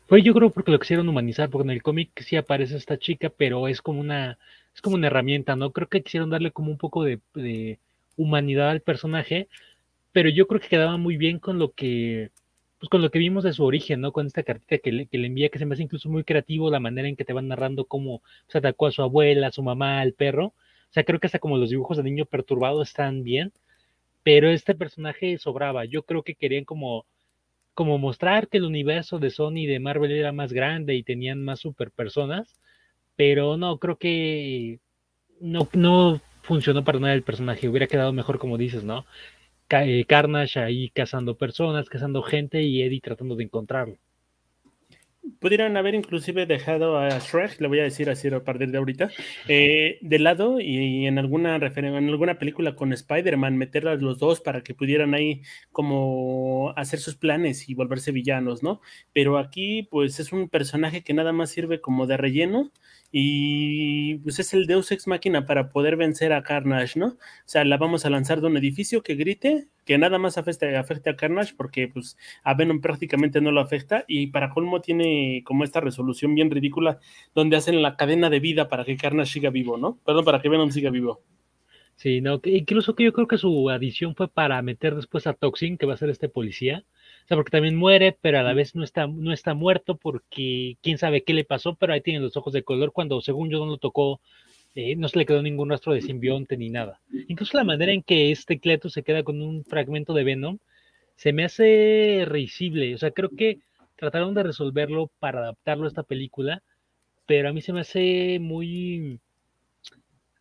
Pues 0.08 0.24
yo 0.24 0.34
creo 0.34 0.50
porque 0.50 0.72
lo 0.72 0.80
quisieron 0.80 1.08
humanizar, 1.10 1.50
porque 1.50 1.68
en 1.68 1.72
el 1.72 1.84
cómic 1.84 2.10
sí 2.22 2.36
aparece 2.36 2.76
esta 2.76 2.98
chica, 2.98 3.32
pero 3.36 3.68
es 3.68 3.82
como 3.82 4.00
una, 4.00 4.38
es 4.74 4.82
como 4.82 4.96
una 4.96 5.08
herramienta, 5.08 5.56
¿no? 5.56 5.72
Creo 5.72 5.88
que 5.88 6.02
quisieron 6.02 6.30
darle 6.30 6.52
como 6.52 6.72
un 6.72 6.78
poco 6.78 7.04
de 7.04 7.80
humanidad 8.18 8.70
al 8.70 8.82
personaje, 8.82 9.48
pero 10.12 10.30
yo 10.30 10.48
creo 10.48 10.62
que 10.62 10.70
quedaba 10.70 10.98
muy 10.98 11.18
bien 11.18 11.40
con 11.40 11.60
lo 11.60 11.74
que 11.74 12.32
pues 12.86 12.92
con 12.92 13.02
lo 13.02 13.10
que 13.10 13.18
vimos 13.18 13.44
de 13.44 13.52
su 13.52 13.64
origen, 13.64 14.02
¿no? 14.02 14.12
Con 14.12 14.28
esta 14.28 14.44
cartita 14.44 14.78
que 14.78 14.92
le, 14.92 15.08
que 15.08 15.18
le 15.18 15.26
envía, 15.26 15.50
que 15.50 15.58
se 15.58 15.66
me 15.66 15.74
hace 15.74 15.82
incluso 15.82 16.08
muy 16.08 16.24
creativo 16.24 16.70
la 16.70 16.80
manera 16.80 17.08
en 17.08 17.16
que 17.16 17.26
te 17.26 17.34
van 17.34 17.48
narrando 17.48 17.86
cómo 17.86 18.22
se 18.48 18.60
atacó 18.60 18.86
a 18.86 18.92
su 18.92 19.02
abuela, 19.02 19.48
a 19.48 19.52
su 19.52 19.64
mamá, 19.64 20.02
al 20.02 20.14
perro. 20.14 20.48
O 20.48 20.54
sea, 20.92 21.04
creo 21.04 21.20
que 21.20 21.26
hasta 21.26 21.40
como 21.40 21.58
los 21.58 21.72
dibujos 21.72 21.98
de 21.98 22.04
niño 22.04 22.26
perturbado 22.26 22.84
están 22.84 23.24
bien, 23.24 23.54
pero 24.22 24.50
este 24.52 24.76
personaje 24.76 25.36
sobraba. 25.40 25.86
Yo 25.86 26.04
creo 26.04 26.22
que 26.22 26.36
querían 26.36 26.64
como, 26.64 27.08
como 27.74 27.98
mostrar 27.98 28.50
que 28.50 28.58
el 28.58 28.66
universo 28.66 29.18
de 29.18 29.32
Sony 29.32 29.64
y 29.64 29.66
de 29.66 29.80
Marvel 29.80 30.12
era 30.12 30.32
más 30.32 30.54
grande 30.54 30.94
y 30.94 31.02
tenían 31.02 31.44
más 31.44 31.62
super 31.62 31.90
personas, 31.90 32.54
pero 33.16 33.58
no, 33.58 33.80
creo 33.80 33.98
que 33.98 34.80
no, 35.40 35.68
no 35.74 36.22
funcionó 36.44 36.84
para 36.84 37.00
nada 37.00 37.16
el 37.16 37.24
personaje. 37.24 37.68
Hubiera 37.68 37.88
quedado 37.88 38.14
mejor 38.14 38.38
como 38.38 38.60
dices, 38.60 38.84
¿no? 38.84 39.06
Eh, 39.70 40.06
Carnage 40.08 40.60
ahí 40.60 40.90
cazando 40.90 41.38
personas, 41.38 41.90
cazando 41.90 42.22
gente 42.22 42.62
y 42.62 42.84
Eddie 42.84 43.02
tratando 43.02 43.36
de 43.36 43.46
encontrarlo. 43.46 43.98
Pudieran 45.40 45.76
haber 45.76 45.96
inclusive 45.96 46.46
dejado 46.46 47.00
a 47.00 47.10
Shrek, 47.18 47.60
le 47.60 47.68
voy 47.68 47.80
a 47.80 47.84
decir 47.84 48.12
así 48.12 48.28
a 48.28 48.44
partir 48.44 48.70
de 48.70 48.78
ahorita, 48.78 49.10
eh, 49.48 49.98
de 50.02 50.20
lado 50.20 50.60
y, 50.60 51.08
en 51.08 51.18
alguna 51.18 51.56
en 51.56 52.10
alguna 52.10 52.38
película 52.38 52.76
con 52.76 52.94
Spider-Man, 52.94 53.58
meterlas 53.58 54.00
los 54.04 54.20
dos 54.20 54.40
para 54.40 54.62
que 54.62 54.76
pudieran 54.76 55.16
ahí 55.16 55.42
como 55.72 56.74
hacer 56.76 57.00
sus 57.00 57.16
planes 57.16 57.68
y 57.68 57.74
volverse 57.74 58.12
villanos, 58.12 58.62
¿no? 58.62 58.82
Pero 59.14 59.40
aquí 59.40 59.88
pues 59.90 60.20
es 60.20 60.32
un 60.32 60.48
personaje 60.48 61.02
que 61.02 61.16
nada 61.16 61.34
más 61.34 61.50
sirve 61.50 61.82
como 61.82 62.06
de 62.06 62.18
relleno 62.18 62.72
y 63.18 64.16
pues 64.16 64.40
es 64.40 64.54
el 64.54 64.68
Deus 64.68 64.92
Ex 64.92 65.08
Máquina 65.08 65.46
para 65.46 65.70
poder 65.70 65.96
vencer 65.96 66.34
a 66.34 66.44
Carnage, 66.44 67.00
¿no? 67.00 67.06
O 67.08 67.18
sea, 67.46 67.64
la 67.64 67.78
vamos 67.78 68.06
a 68.06 68.10
lanzar 68.10 68.42
de 68.42 68.48
un 68.48 68.58
edificio 68.58 69.04
que 69.04 69.16
grite, 69.16 69.70
que 69.86 69.98
nada 69.98 70.20
más 70.20 70.38
afecte, 70.38 70.76
afecte 70.76 71.12
a 71.12 71.16
Carnage, 71.16 71.54
porque 71.56 71.88
pues 71.88 72.18
a 72.44 72.56
Venom 72.56 72.82
prácticamente 72.82 73.40
no 73.40 73.54
lo 73.54 73.62
afecta, 73.62 74.04
y 74.06 74.28
para 74.28 74.50
colmo 74.50 74.82
tiene 74.82 75.44
como 75.46 75.64
esta 75.64 75.80
resolución 75.80 76.36
bien 76.36 76.52
ridícula, 76.52 77.00
donde 77.34 77.56
hacen 77.56 77.82
la 77.82 77.96
cadena 77.96 78.30
de 78.30 78.42
vida 78.42 78.68
para 78.68 78.84
que 78.84 78.98
Carnage 78.98 79.32
siga 79.32 79.50
vivo, 79.50 79.78
¿no? 79.78 79.98
Perdón, 80.06 80.26
para 80.26 80.42
que 80.42 80.50
Venom 80.50 80.72
siga 80.72 80.90
vivo. 80.90 81.24
Sí, 81.96 82.20
no, 82.20 82.42
incluso 82.44 82.96
que 82.96 83.06
yo 83.06 83.14
creo 83.14 83.28
que 83.28 83.38
su 83.38 83.70
adición 83.70 84.14
fue 84.14 84.28
para 84.28 84.62
meter 84.62 84.94
después 84.94 85.26
a 85.26 85.34
Toxin, 85.34 85.78
que 85.78 85.86
va 85.86 85.94
a 85.94 85.98
ser 85.98 86.10
este 86.10 86.28
policía, 86.28 86.84
o 87.26 87.28
sea, 87.28 87.38
porque 87.38 87.50
también 87.50 87.76
muere, 87.76 88.16
pero 88.22 88.38
a 88.38 88.44
la 88.44 88.54
vez 88.54 88.76
no 88.76 88.84
está, 88.84 89.08
no 89.08 89.34
está 89.34 89.56
muerto 89.56 89.96
porque 89.98 90.78
quién 90.84 91.00
sabe 91.00 91.24
qué 91.24 91.34
le 91.34 91.44
pasó, 91.44 91.74
pero 91.74 91.92
ahí 91.92 92.02
tiene 92.02 92.20
los 92.20 92.38
ojos 92.38 92.54
de 92.54 92.62
color 92.62 92.92
cuando 92.92 93.20
según 93.20 93.50
yo 93.50 93.58
no 93.58 93.66
lo 93.66 93.78
tocó, 93.78 94.22
eh, 94.76 94.96
no 94.96 95.08
se 95.08 95.18
le 95.18 95.26
quedó 95.26 95.42
ningún 95.42 95.72
rastro 95.72 95.94
de 95.94 96.04
simbionte 96.04 96.56
ni 96.56 96.70
nada. 96.70 97.00
Incluso 97.28 97.58
la 97.58 97.64
manera 97.64 97.94
en 97.94 98.04
que 98.04 98.30
este 98.32 98.60
Cleto 98.60 98.90
se 98.90 99.02
queda 99.02 99.24
con 99.24 99.42
un 99.42 99.64
fragmento 99.66 100.14
de 100.14 100.24
Venom 100.24 100.60
se 101.16 101.34
me 101.34 101.46
hace 101.46 102.26
risible. 102.28 102.94
O 102.94 102.98
sea, 103.00 103.10
creo 103.10 103.30
que 103.32 103.58
trataron 103.96 104.36
de 104.36 104.44
resolverlo 104.44 105.10
para 105.20 105.40
adaptarlo 105.40 105.86
a 105.86 105.88
esta 105.88 106.04
película, 106.04 106.62
pero 107.26 107.50
a 107.50 107.54
mí 107.54 107.62
se 107.64 107.74
me 107.74 107.80
hace 107.80 108.38
muy... 108.40 109.20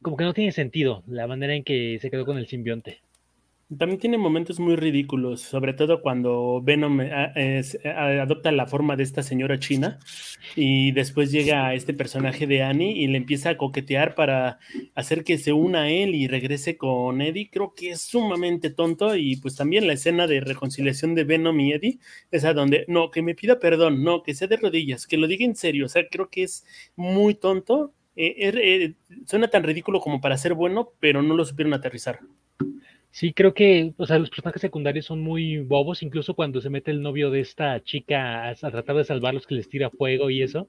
como 0.02 0.18
que 0.18 0.24
no 0.24 0.34
tiene 0.34 0.52
sentido 0.52 1.02
la 1.06 1.26
manera 1.26 1.54
en 1.54 1.64
que 1.64 1.98
se 1.98 2.10
quedó 2.10 2.26
con 2.26 2.36
el 2.36 2.46
simbionte. 2.46 3.00
También 3.78 3.98
tiene 3.98 4.18
momentos 4.18 4.60
muy 4.60 4.76
ridículos, 4.76 5.40
sobre 5.40 5.72
todo 5.72 6.02
cuando 6.02 6.60
Venom 6.62 7.00
eh, 7.00 7.62
adopta 8.20 8.52
la 8.52 8.66
forma 8.66 8.94
de 8.94 9.02
esta 9.02 9.22
señora 9.22 9.58
china 9.58 9.98
y 10.54 10.92
después 10.92 11.32
llega 11.32 11.66
a 11.66 11.74
este 11.74 11.94
personaje 11.94 12.46
de 12.46 12.62
Annie 12.62 12.92
y 12.92 13.06
le 13.06 13.16
empieza 13.16 13.50
a 13.50 13.56
coquetear 13.56 14.14
para 14.14 14.58
hacer 14.94 15.24
que 15.24 15.38
se 15.38 15.54
una 15.54 15.82
a 15.82 15.88
él 15.88 16.14
y 16.14 16.28
regrese 16.28 16.76
con 16.76 17.22
Eddie. 17.22 17.48
Creo 17.50 17.72
que 17.74 17.92
es 17.92 18.02
sumamente 18.02 18.68
tonto 18.68 19.16
y 19.16 19.36
pues 19.36 19.56
también 19.56 19.86
la 19.86 19.94
escena 19.94 20.26
de 20.26 20.40
reconciliación 20.40 21.14
de 21.14 21.24
Venom 21.24 21.58
y 21.58 21.72
Eddie, 21.72 21.98
esa 22.30 22.52
donde, 22.52 22.84
no, 22.86 23.10
que 23.10 23.22
me 23.22 23.34
pida 23.34 23.58
perdón, 23.58 24.04
no, 24.04 24.22
que 24.22 24.34
sea 24.34 24.46
de 24.46 24.58
rodillas, 24.58 25.06
que 25.06 25.16
lo 25.16 25.26
diga 25.26 25.46
en 25.46 25.56
serio, 25.56 25.86
o 25.86 25.88
sea, 25.88 26.06
creo 26.10 26.28
que 26.28 26.42
es 26.42 26.66
muy 26.96 27.34
tonto. 27.34 27.94
Eh, 28.16 28.34
eh, 28.38 28.94
suena 29.26 29.48
tan 29.48 29.64
ridículo 29.64 30.00
como 30.00 30.20
para 30.20 30.38
ser 30.38 30.54
bueno, 30.54 30.92
pero 31.00 31.22
no 31.22 31.34
lo 31.34 31.44
supieron 31.46 31.74
aterrizar. 31.74 32.20
Sí, 33.14 33.32
creo 33.32 33.54
que, 33.54 33.94
o 33.96 34.06
sea, 34.06 34.18
los 34.18 34.28
personajes 34.28 34.60
secundarios 34.60 35.06
son 35.06 35.20
muy 35.20 35.58
bobos, 35.58 36.02
incluso 36.02 36.34
cuando 36.34 36.60
se 36.60 36.68
mete 36.68 36.90
el 36.90 37.00
novio 37.00 37.30
de 37.30 37.38
esta 37.40 37.80
chica 37.80 38.48
a, 38.48 38.54
tratar 38.56 38.96
de 38.96 39.04
salvarlos 39.04 39.46
que 39.46 39.54
les 39.54 39.68
tira 39.68 39.88
fuego 39.88 40.30
y 40.30 40.42
eso. 40.42 40.68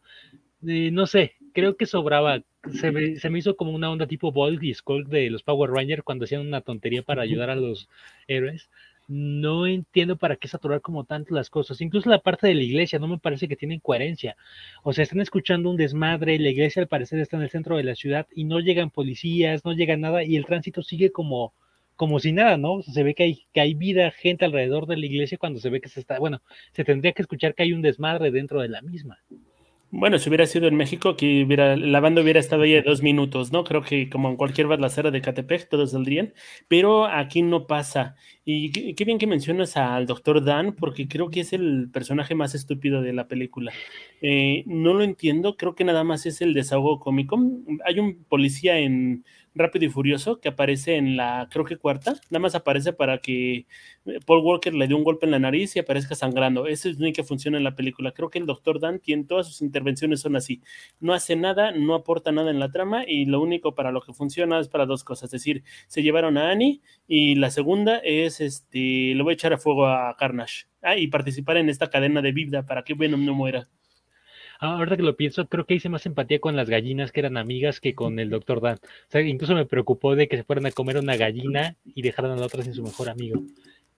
Eh, 0.67 0.91
no 0.91 1.07
sé, 1.07 1.33
creo 1.53 1.75
que 1.75 1.87
sobraba. 1.87 2.43
Se 2.71 2.91
me, 2.91 3.15
se 3.17 3.31
me, 3.31 3.39
hizo 3.39 3.55
como 3.57 3.71
una 3.71 3.89
onda 3.91 4.05
tipo 4.05 4.31
Bolt 4.31 4.61
y 4.63 4.75
Skull 4.75 5.09
de 5.09 5.31
los 5.31 5.41
Power 5.41 5.71
Rangers 5.71 6.03
cuando 6.03 6.25
hacían 6.25 6.41
una 6.45 6.61
tontería 6.61 7.01
para 7.01 7.23
ayudar 7.23 7.49
a 7.49 7.55
los 7.55 7.89
héroes. 8.27 8.69
No 9.07 9.65
entiendo 9.65 10.15
para 10.17 10.35
qué 10.35 10.47
saturar 10.47 10.81
como 10.81 11.03
tanto 11.03 11.33
las 11.33 11.49
cosas. 11.49 11.81
Incluso 11.81 12.11
la 12.11 12.19
parte 12.19 12.45
de 12.47 12.53
la 12.53 12.63
iglesia 12.63 12.99
no 12.99 13.07
me 13.07 13.17
parece 13.17 13.47
que 13.47 13.55
tienen 13.55 13.79
coherencia. 13.79 14.37
O 14.83 14.93
sea, 14.93 15.03
están 15.03 15.21
escuchando 15.21 15.71
un 15.71 15.77
desmadre, 15.77 16.37
la 16.37 16.49
iglesia 16.49 16.83
al 16.83 16.87
parecer 16.87 17.19
está 17.19 17.37
en 17.37 17.43
el 17.43 17.49
centro 17.49 17.77
de 17.77 17.83
la 17.85 17.95
ciudad 17.95 18.27
y 18.35 18.43
no 18.43 18.59
llegan 18.59 18.91
policías, 18.91 19.65
no 19.65 19.73
llega 19.73 19.97
nada 19.97 20.23
y 20.23 20.35
el 20.35 20.45
tránsito 20.45 20.83
sigue 20.83 21.11
como 21.11 21.53
como 21.95 22.19
si 22.19 22.31
nada, 22.31 22.57
¿no? 22.57 22.81
se 22.81 23.03
ve 23.03 23.15
que 23.15 23.23
hay, 23.23 23.47
que 23.53 23.61
hay 23.61 23.73
vida, 23.73 24.11
gente 24.11 24.45
alrededor 24.45 24.87
de 24.87 24.97
la 24.97 25.05
iglesia 25.05 25.37
cuando 25.37 25.59
se 25.59 25.69
ve 25.69 25.81
que 25.81 25.89
se 25.89 25.99
está, 25.99 26.19
bueno, 26.19 26.41
se 26.73 26.83
tendría 26.83 27.13
que 27.13 27.21
escuchar 27.21 27.55
que 27.55 27.63
hay 27.63 27.73
un 27.73 27.81
desmadre 27.81 28.31
dentro 28.31 28.61
de 28.61 28.69
la 28.69 28.81
misma. 28.81 29.19
Bueno, 29.97 30.19
si 30.19 30.27
hubiera 30.27 30.45
sido 30.45 30.67
en 30.67 30.75
México, 30.75 31.15
que 31.15 31.45
hubiera, 31.45 31.77
la 31.77 32.01
banda 32.01 32.21
hubiera 32.21 32.39
estado 32.39 32.63
ahí 32.63 32.81
dos 32.81 33.01
minutos, 33.01 33.53
¿no? 33.53 33.63
Creo 33.63 33.81
que 33.81 34.09
como 34.09 34.29
en 34.29 34.35
cualquier 34.35 34.67
balacera 34.67 35.09
de 35.09 35.21
Catepec, 35.21 35.69
todos 35.69 35.91
saldrían, 35.91 36.33
pero 36.67 37.05
aquí 37.05 37.41
no 37.41 37.65
pasa. 37.65 38.15
Y 38.43 38.71
qué, 38.93 39.05
bien 39.05 39.17
que 39.17 39.25
mencionas 39.25 39.77
al 39.77 40.05
doctor 40.05 40.43
Dan, 40.43 40.73
porque 40.75 41.07
creo 41.07 41.29
que 41.29 41.39
es 41.39 41.53
el 41.53 41.89
personaje 41.93 42.35
más 42.35 42.55
estúpido 42.55 43.01
de 43.01 43.13
la 43.13 43.29
película. 43.29 43.71
Eh, 44.21 44.63
no 44.65 44.93
lo 44.93 45.03
entiendo, 45.03 45.55
creo 45.55 45.75
que 45.75 45.85
nada 45.85 46.03
más 46.03 46.25
es 46.25 46.41
el 46.41 46.53
desahogo 46.53 46.99
cómico. 46.99 47.39
Hay 47.85 47.99
un 47.99 48.25
policía 48.25 48.77
en 48.79 49.23
Rápido 49.55 49.85
y 49.85 49.89
Furioso 49.89 50.39
que 50.41 50.49
aparece 50.49 50.97
en 50.97 51.15
la, 51.15 51.47
creo 51.49 51.63
que 51.63 51.77
cuarta, 51.77 52.13
nada 52.29 52.39
más 52.39 52.55
aparece 52.55 52.91
para 52.93 53.19
que 53.19 53.65
eh, 54.05 54.19
Paul 54.25 54.43
Walker 54.43 54.73
le 54.73 54.87
dé 54.87 54.93
un 54.93 55.03
golpe 55.03 55.25
en 55.25 55.31
la 55.31 55.39
nariz 55.39 55.75
y 55.75 55.79
aparezca 55.79 56.13
sangrando. 56.13 56.67
Esa 56.67 56.89
es 56.89 56.99
la 56.99 57.05
única 57.05 57.23
función 57.23 57.55
en 57.55 57.63
la 57.63 57.75
película. 57.75 58.11
Creo 58.11 58.29
que 58.29 58.39
el 58.39 58.45
Doctor 58.45 58.79
Dan 58.79 58.99
tiene 58.99 59.23
todas 59.23 59.47
sus 59.47 59.61
intervenciones 59.61 60.19
son 60.19 60.35
así. 60.35 60.61
No 60.99 61.13
hace 61.13 61.35
nada, 61.35 61.71
no 61.71 61.95
aporta 61.95 62.31
nada 62.31 62.51
en 62.51 62.59
la 62.59 62.69
trama 62.69 63.03
y 63.07 63.25
lo 63.25 63.41
único 63.41 63.75
para 63.75 63.91
lo 63.91 64.01
que 64.01 64.13
funciona 64.13 64.59
es 64.59 64.67
para 64.67 64.85
dos 64.85 65.03
cosas. 65.03 65.25
Es 65.25 65.31
decir, 65.31 65.63
se 65.87 66.03
llevaron 66.03 66.37
a 66.37 66.51
Annie 66.51 66.81
y 67.07 67.35
la 67.35 67.49
segunda 67.49 67.97
es, 67.99 68.41
este, 68.41 69.15
le 69.15 69.23
voy 69.23 69.31
a 69.31 69.35
echar 69.35 69.53
a 69.53 69.57
fuego 69.57 69.87
a 69.87 70.15
Carnage. 70.17 70.65
Ah, 70.81 70.97
y 70.97 71.07
participar 71.07 71.57
en 71.57 71.69
esta 71.69 71.89
cadena 71.89 72.21
de 72.21 72.31
vida 72.31 72.65
para 72.65 72.83
que 72.83 72.93
Venom 72.93 73.25
no 73.25 73.33
muera. 73.33 73.67
Ah, 74.59 74.77
ahora 74.77 74.95
que 74.97 75.03
lo 75.03 75.15
pienso, 75.15 75.47
creo 75.47 75.65
que 75.65 75.75
hice 75.75 75.89
más 75.89 76.05
empatía 76.05 76.39
con 76.39 76.55
las 76.55 76.69
gallinas 76.69 77.11
que 77.11 77.19
eran 77.19 77.37
amigas 77.37 77.79
que 77.79 77.93
con 77.93 78.19
el 78.19 78.29
doctor 78.29 78.61
Dan. 78.61 78.77
O 78.77 79.11
sea, 79.11 79.21
incluso 79.21 79.55
me 79.55 79.65
preocupó 79.65 80.15
de 80.15 80.27
que 80.27 80.37
se 80.37 80.43
fueran 80.43 80.65
a 80.65 80.71
comer 80.71 80.97
una 80.97 81.17
gallina 81.17 81.75
y 81.85 82.01
dejaran 82.01 82.31
a 82.31 82.35
la 82.35 82.45
otra 82.45 82.63
sin 82.63 82.73
su 82.73 82.83
mejor 82.83 83.09
amigo. 83.09 83.41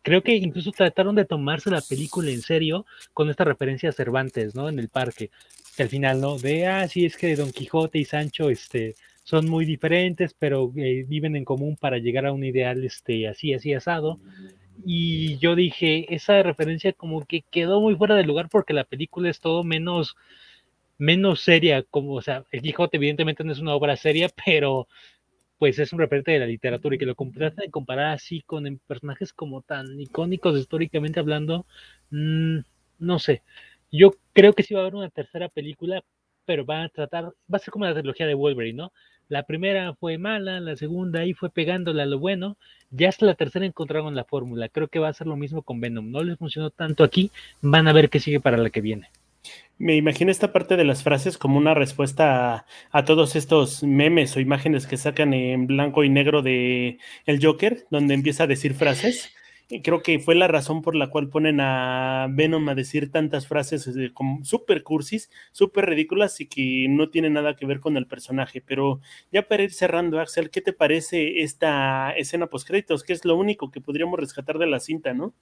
Creo 0.02 0.24
que 0.24 0.36
incluso 0.36 0.72
trataron 0.72 1.16
de 1.16 1.26
tomarse 1.26 1.70
la 1.70 1.82
película 1.82 2.32
en 2.32 2.42
serio 2.42 2.86
con 3.14 3.30
esta 3.30 3.44
referencia 3.44 3.90
a 3.90 3.94
Cervantes, 3.94 4.56
¿no? 4.56 4.70
En 4.70 4.80
el 4.80 4.90
parque. 4.90 5.32
Que 5.76 5.84
al 5.84 5.90
final, 5.90 6.22
¿no? 6.22 6.38
De, 6.38 6.66
ah, 6.66 6.88
sí, 6.88 7.06
es 7.06 7.18
que 7.18 7.36
Don 7.36 7.52
Quijote 7.52 8.00
y 8.00 8.06
Sancho, 8.06 8.50
este, 8.50 8.96
son 9.24 9.50
muy 9.50 9.66
diferentes, 9.66 10.34
pero 10.34 10.72
eh, 10.78 11.04
viven 11.08 11.36
en 11.36 11.44
común 11.44 11.76
para 11.76 11.98
llegar 11.98 12.26
a 12.26 12.32
un 12.32 12.46
ideal, 12.46 12.86
este, 12.86 13.28
así, 13.28 13.54
así 13.54 13.74
asado. 13.74 14.18
Y 14.86 15.38
yo 15.40 15.56
dije, 15.56 16.14
esa 16.16 16.42
referencia 16.44 16.94
como 16.94 17.26
que 17.26 17.42
quedó 17.42 17.82
muy 17.82 17.96
fuera 17.96 18.16
de 18.16 18.24
lugar 18.24 18.48
porque 18.50 18.74
la 18.74 18.86
película 18.86 19.30
es 19.30 19.42
todo 19.42 19.66
menos 19.66 20.16
menos 20.98 21.42
seria, 21.42 21.84
como, 21.84 22.14
o 22.14 22.22
sea, 22.22 22.44
El 22.52 22.62
Quijote 22.62 22.98
evidentemente 22.98 23.44
no 23.44 23.52
es 23.52 23.60
una 23.60 23.76
obra 23.76 23.96
seria, 23.98 24.30
pero 24.46 24.88
pues 25.58 25.80
es 25.80 25.94
un 25.94 26.00
referente 26.00 26.32
de 26.32 26.40
la 26.40 26.46
literatura 26.46 26.96
y 26.96 27.00
que 27.00 27.06
lo 27.06 27.16
trata 27.16 27.64
de 27.64 27.72
comparar 27.72 28.14
así 28.14 28.42
con 28.42 28.80
personajes 28.88 29.34
como 29.34 29.62
tan 29.62 30.00
icónicos 30.00 30.58
históricamente 30.58 31.20
hablando, 31.20 31.66
mm, 32.12 32.60
no 33.00 33.20
sé. 33.20 33.44
Yo 33.92 34.14
creo 34.34 34.54
que 34.54 34.64
sí 34.64 34.74
va 34.74 34.82
a 34.82 34.84
haber 34.84 34.96
una 34.96 35.10
tercera 35.10 35.50
película, 35.50 36.04
pero 36.46 36.66
va 36.66 36.84
a 36.84 36.90
tratar, 36.90 37.26
va 37.26 37.58
a 37.58 37.60
ser 37.60 37.72
como 37.72 37.86
la 37.86 37.94
trilogía 37.94 38.28
de 38.28 38.36
Wolverine, 38.36 38.78
¿no? 38.78 38.94
La 39.30 39.44
primera 39.44 39.94
fue 39.96 40.18
mala, 40.18 40.60
la 40.62 40.76
segunda 40.78 41.22
ahí 41.22 41.34
fue 41.34 41.50
pegándole 41.50 42.02
a 42.02 42.06
lo 42.06 42.20
bueno, 42.20 42.58
ya 42.92 43.10
hasta 43.10 43.26
la 43.26 43.36
tercera 43.36 43.66
encontraron 43.66 44.16
la 44.16 44.24
fórmula. 44.24 44.70
Creo 44.70 44.88
que 44.88 45.00
va 45.00 45.10
a 45.10 45.14
ser 45.14 45.28
lo 45.28 45.36
mismo 45.36 45.64
con 45.64 45.82
Venom. 45.82 46.12
No 46.12 46.24
les 46.24 46.38
funcionó 46.38 46.70
tanto 46.70 47.04
aquí, 47.04 47.32
van 47.62 47.88
a 47.88 47.94
ver 47.94 48.10
qué 48.10 48.20
sigue 48.22 48.40
para 48.40 48.58
la 48.58 48.70
que 48.70 48.82
viene. 48.82 49.10
Me 49.80 49.96
imagino 49.96 50.32
esta 50.32 50.52
parte 50.52 50.76
de 50.76 50.86
las 50.86 51.04
frases 51.04 51.38
como 51.38 51.58
una 51.58 51.76
respuesta 51.76 52.66
a, 52.92 53.06
todos 53.06 53.36
estos 53.36 53.84
memes 53.84 54.36
o 54.36 54.40
imágenes 54.40 54.88
que 54.88 54.98
sacan 54.98 55.36
en 55.36 55.68
blanco 55.68 56.04
y 56.04 56.10
negro 56.10 56.42
de 56.42 56.98
el 57.26 57.46
Joker, 57.46 57.86
donde 57.92 58.16
empieza 58.16 58.44
a 58.44 58.48
decir 58.48 58.74
frases. 58.74 59.32
Creo 59.84 60.02
que 60.02 60.18
fue 60.20 60.34
la 60.34 60.48
razón 60.48 60.82
por 60.82 60.96
la 60.96 61.10
cual 61.10 61.30
ponen 61.30 61.60
a 61.60 62.28
Venom 62.32 62.70
a 62.70 62.76
decir 62.76 63.12
tantas 63.12 63.48
frases 63.48 63.86
eh, 63.88 64.12
como 64.14 64.44
super 64.46 64.82
cursis, 64.82 65.30
súper 65.52 65.88
ridículas 65.88 66.40
y 66.40 66.48
que 66.48 66.88
no 66.90 67.10
tienen 67.10 67.34
nada 67.34 67.56
que 67.56 67.66
ver 67.66 67.82
con 67.82 67.98
el 67.98 68.08
personaje. 68.08 68.62
Pero 68.62 69.02
ya 69.32 69.48
para 69.48 69.64
ir 69.64 69.74
cerrando, 69.74 70.20
Axel, 70.22 70.50
¿qué 70.50 70.62
te 70.62 70.74
parece 70.74 71.42
esta 71.42 72.12
escena 72.12 72.48
post 72.48 72.66
créditos? 72.66 73.04
Que 73.04 73.14
es 73.14 73.26
lo 73.26 73.36
único 73.36 73.70
que 73.70 73.82
podríamos 73.82 74.18
rescatar 74.18 74.58
de 74.58 74.68
la 74.68 74.80
cinta, 74.80 75.14
¿no? 75.14 75.36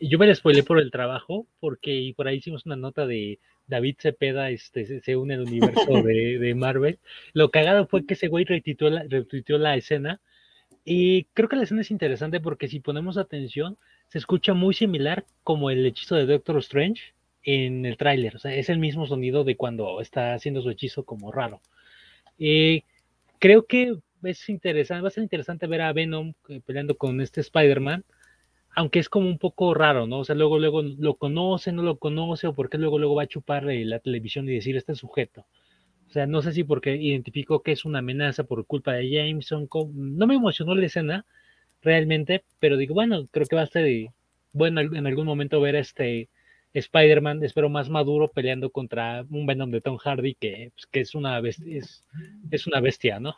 Yo 0.00 0.18
me 0.18 0.26
la 0.26 0.34
spoilé 0.34 0.62
por 0.62 0.78
el 0.78 0.90
trabajo, 0.90 1.46
porque 1.60 2.12
por 2.16 2.28
ahí 2.28 2.36
hicimos 2.36 2.66
una 2.66 2.76
nota 2.76 3.06
de 3.06 3.38
David 3.66 3.96
Cepeda 3.98 4.50
este, 4.50 5.00
se 5.00 5.16
une 5.16 5.34
al 5.34 5.42
universo 5.42 6.02
de, 6.02 6.54
Marvel. 6.54 6.98
Lo 7.32 7.50
cagado 7.50 7.86
fue 7.86 8.06
que 8.06 8.14
ese 8.14 8.28
güey 8.28 8.44
retuiteó 8.44 8.90
la, 8.90 9.04
la 9.58 9.76
escena. 9.76 10.20
Y 10.84 11.24
creo 11.32 11.48
que 11.48 11.56
la 11.56 11.62
escena 11.62 11.80
es 11.80 11.90
interesante 11.90 12.40
porque 12.40 12.68
si 12.68 12.80
ponemos 12.80 13.16
atención, 13.16 13.78
se 14.08 14.18
escucha 14.18 14.52
muy 14.54 14.74
similar 14.74 15.24
como 15.42 15.70
el 15.70 15.84
hechizo 15.86 16.14
de 16.14 16.26
Doctor 16.26 16.58
Strange 16.58 17.14
en 17.42 17.86
el 17.86 17.96
tráiler. 17.96 18.36
O 18.36 18.38
sea, 18.38 18.54
es 18.54 18.68
el 18.68 18.78
mismo 18.78 19.06
sonido 19.06 19.44
de 19.44 19.56
cuando 19.56 20.00
está 20.00 20.34
haciendo 20.34 20.60
su 20.60 20.70
hechizo 20.70 21.04
como 21.04 21.32
raro. 21.32 21.60
Eh, 22.38 22.82
creo 23.38 23.66
que 23.66 23.96
es 24.22 24.48
interesante, 24.48 25.02
va 25.02 25.08
a 25.08 25.10
ser 25.10 25.22
interesante 25.22 25.66
ver 25.66 25.82
a 25.82 25.92
Venom 25.92 26.32
eh, 26.48 26.60
peleando 26.64 26.96
con 26.96 27.20
este 27.20 27.40
Spider-Man 27.40 28.04
aunque 28.74 28.98
es 28.98 29.08
como 29.08 29.28
un 29.28 29.38
poco 29.38 29.74
raro, 29.74 30.06
¿no? 30.06 30.20
O 30.20 30.24
sea, 30.24 30.34
luego, 30.34 30.58
luego 30.58 30.82
lo 30.82 31.14
conoce, 31.16 31.72
no 31.72 31.82
lo 31.82 31.98
conoce, 31.98 32.46
o 32.46 32.54
porque 32.54 32.78
luego, 32.78 32.98
luego 32.98 33.14
va 33.14 33.24
a 33.24 33.26
chuparle 33.26 33.84
la 33.84 34.00
televisión 34.00 34.48
y 34.48 34.54
decir, 34.54 34.76
este 34.76 34.94
sujeto. 34.94 35.46
O 36.08 36.12
sea, 36.12 36.26
no 36.26 36.42
sé 36.42 36.52
si 36.52 36.64
porque 36.64 36.96
identificó 36.96 37.62
que 37.62 37.72
es 37.72 37.84
una 37.84 38.00
amenaza 38.00 38.44
por 38.44 38.66
culpa 38.66 38.92
de 38.94 39.10
Jameson. 39.10 39.68
No 39.94 40.26
me 40.26 40.34
emocionó 40.34 40.74
la 40.74 40.86
escena, 40.86 41.26
realmente, 41.82 42.44
pero 42.60 42.76
digo, 42.76 42.94
bueno, 42.94 43.26
creo 43.30 43.46
que 43.46 43.56
va 43.56 43.62
a 43.62 43.66
ser 43.66 44.10
bueno 44.52 44.80
en 44.80 45.06
algún 45.06 45.26
momento 45.26 45.60
ver 45.60 45.76
a 45.76 45.80
este 45.80 46.28
Spider-Man, 46.74 47.42
espero 47.44 47.68
más 47.68 47.88
maduro, 47.88 48.28
peleando 48.28 48.70
contra 48.70 49.24
un 49.30 49.46
Venom 49.46 49.70
de 49.70 49.80
Tom 49.80 49.96
Hardy, 49.98 50.34
que, 50.34 50.72
pues, 50.74 50.86
que 50.86 51.00
es, 51.00 51.14
una 51.14 51.40
bestia, 51.40 51.80
es 52.50 52.66
una 52.66 52.80
bestia, 52.80 53.20
¿no? 53.20 53.36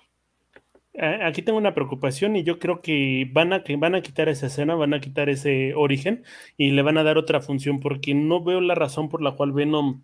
Aquí 0.99 1.43
tengo 1.43 1.59
una 1.59 1.75
preocupación 1.75 2.37
y 2.37 2.43
yo 2.43 2.59
creo 2.59 2.81
que 2.81 3.29
van 3.33 3.53
a, 3.53 3.63
que 3.63 3.77
van 3.77 3.95
a 3.95 4.03
quitar 4.03 4.29
esa 4.29 4.47
escena, 4.47 4.75
van 4.75 4.95
a 4.95 5.01
quitar 5.01 5.29
ese 5.29 5.75
origen 5.75 6.25
y 6.57 6.71
le 6.71 6.83
van 6.83 6.99
a 6.99 7.05
dar 7.05 7.19
otra 7.19 7.41
función 7.41 7.81
porque 7.81 8.15
no 8.15 8.43
veo 8.43 8.61
la 8.61 8.75
razón 8.75 9.09
por 9.09 9.23
la 9.23 9.33
cual 9.33 9.53
Venom 9.53 10.03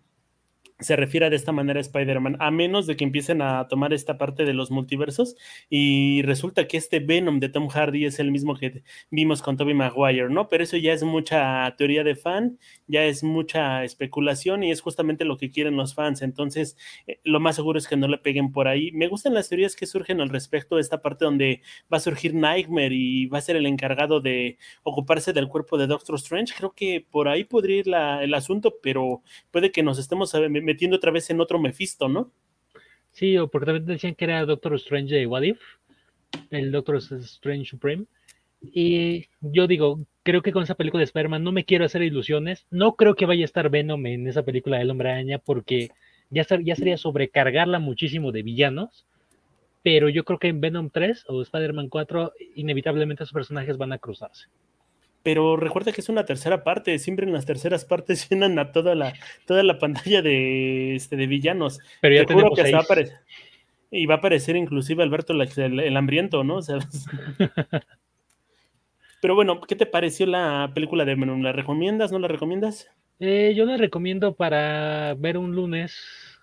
se 0.79 0.95
refiere 0.95 1.29
de 1.29 1.35
esta 1.35 1.51
manera 1.51 1.79
a 1.79 1.81
Spider-Man, 1.81 2.37
a 2.39 2.51
menos 2.51 2.87
de 2.87 2.95
que 2.95 3.03
empiecen 3.03 3.41
a 3.41 3.67
tomar 3.67 3.93
esta 3.93 4.17
parte 4.17 4.45
de 4.45 4.53
los 4.53 4.71
multiversos 4.71 5.35
y 5.69 6.21
resulta 6.23 6.67
que 6.67 6.77
este 6.77 6.99
Venom 6.99 7.39
de 7.39 7.49
Tom 7.49 7.67
Hardy 7.67 8.05
es 8.05 8.19
el 8.19 8.31
mismo 8.31 8.55
que 8.55 8.83
vimos 9.11 9.41
con 9.41 9.57
Tobey 9.57 9.73
Maguire, 9.73 10.29
¿no? 10.29 10.49
Pero 10.49 10.63
eso 10.63 10.77
ya 10.77 10.93
es 10.93 11.03
mucha 11.03 11.73
teoría 11.77 12.03
de 12.03 12.15
fan, 12.15 12.59
ya 12.87 13.05
es 13.05 13.23
mucha 13.23 13.83
especulación 13.83 14.63
y 14.63 14.71
es 14.71 14.81
justamente 14.81 15.25
lo 15.25 15.37
que 15.37 15.51
quieren 15.51 15.77
los 15.77 15.95
fans, 15.95 16.21
entonces 16.21 16.77
eh, 17.07 17.19
lo 17.23 17.39
más 17.39 17.55
seguro 17.55 17.79
es 17.79 17.87
que 17.87 17.97
no 17.97 18.07
le 18.07 18.17
peguen 18.17 18.51
por 18.51 18.67
ahí. 18.67 18.91
Me 18.91 19.07
gustan 19.07 19.33
las 19.33 19.49
teorías 19.49 19.75
que 19.75 19.85
surgen 19.85 20.21
al 20.21 20.29
respecto 20.29 20.75
de 20.75 20.81
esta 20.81 21.01
parte 21.01 21.25
donde 21.25 21.61
va 21.91 21.97
a 21.97 22.01
surgir 22.01 22.33
Nightmare 22.33 22.93
y 22.93 23.27
va 23.27 23.37
a 23.37 23.41
ser 23.41 23.55
el 23.55 23.65
encargado 23.65 24.21
de 24.21 24.57
ocuparse 24.83 25.33
del 25.33 25.47
cuerpo 25.47 25.77
de 25.77 25.87
Doctor 25.87 26.15
Strange, 26.15 26.53
creo 26.57 26.73
que 26.73 27.05
por 27.09 27.27
ahí 27.27 27.43
podría 27.43 27.77
ir 27.77 27.87
el 27.93 28.33
asunto, 28.33 28.75
pero 28.81 29.21
puede 29.51 29.71
que 29.71 29.83
nos 29.83 29.99
estemos 29.99 30.33
metiendo 30.73 30.97
otra 30.97 31.11
vez 31.11 31.29
en 31.29 31.39
otro 31.39 31.59
Mephisto, 31.59 32.09
¿no? 32.09 32.31
Sí, 33.11 33.37
o 33.37 33.47
porque 33.47 33.67
también 33.67 33.85
decían 33.85 34.15
que 34.15 34.25
era 34.25 34.43
Doctor 34.43 34.73
Strange 34.75 35.13
de 35.13 35.27
What 35.27 35.43
If, 35.43 35.59
el 36.49 36.71
Doctor 36.71 36.95
Strange 36.95 37.65
Supreme. 37.65 38.05
Y 38.59 39.27
yo 39.41 39.67
digo, 39.67 39.99
creo 40.23 40.41
que 40.41 40.51
con 40.51 40.63
esa 40.63 40.73
película 40.73 41.01
de 41.01 41.05
Spider-Man 41.05 41.43
no 41.43 41.51
me 41.51 41.63
quiero 41.63 41.85
hacer 41.85 42.01
ilusiones. 42.01 42.65
No 42.71 42.95
creo 42.95 43.13
que 43.13 43.27
vaya 43.27 43.43
a 43.43 43.45
estar 43.45 43.69
Venom 43.69 44.03
en 44.07 44.27
esa 44.27 44.43
película 44.43 44.79
del 44.79 44.89
Hombre 44.89 45.11
Araña 45.11 45.37
porque 45.37 45.91
ya, 46.31 46.43
ya 46.63 46.75
sería 46.75 46.97
sobrecargarla 46.97 47.77
muchísimo 47.77 48.31
de 48.31 48.41
villanos. 48.41 49.05
Pero 49.83 50.09
yo 50.09 50.23
creo 50.23 50.39
que 50.39 50.47
en 50.47 50.59
Venom 50.59 50.89
3 50.89 51.25
o 51.27 51.41
Spider-Man 51.43 51.89
4 51.89 52.33
inevitablemente 52.55 53.23
esos 53.23 53.33
personajes 53.33 53.77
van 53.77 53.93
a 53.93 53.99
cruzarse 53.99 54.47
pero 55.23 55.55
recuerda 55.55 55.93
que 55.93 56.01
es 56.01 56.09
una 56.09 56.25
tercera 56.25 56.63
parte, 56.63 56.99
siempre 56.99 57.25
en 57.25 57.33
las 57.33 57.45
terceras 57.45 57.85
partes 57.85 58.25
llenan 58.29 58.59
a 58.59 58.71
toda 58.71 58.93
la, 58.93 59.13
toda 59.47 59.63
la 59.63 59.79
pantalla 59.79 60.21
de, 60.21 60.95
este, 60.95 61.15
de 61.15 61.27
villanos. 61.27 61.79
Pero 62.01 62.15
ya 62.15 62.25
que 62.25 62.35
va 62.35 62.79
a 62.79 62.81
aparecer, 62.81 63.17
y 63.89 64.05
va 64.05 64.15
a 64.15 64.17
aparecer 64.17 64.55
inclusive 64.55 65.03
Alberto 65.03 65.33
el, 65.33 65.97
hambriento, 65.97 66.43
¿no? 66.43 66.59
pero 69.21 69.35
bueno, 69.35 69.61
¿qué 69.61 69.75
te 69.75 69.85
pareció 69.85 70.25
la 70.25 70.71
película 70.73 71.05
de 71.05 71.15
Venom? 71.15 71.41
¿La 71.41 71.53
recomiendas? 71.53 72.11
¿No 72.11 72.19
la 72.19 72.27
recomiendas? 72.27 72.89
Eh, 73.19 73.53
yo 73.55 73.65
la 73.65 73.77
recomiendo 73.77 74.35
para 74.35 75.13
ver 75.13 75.37
un 75.37 75.55
lunes 75.55 75.95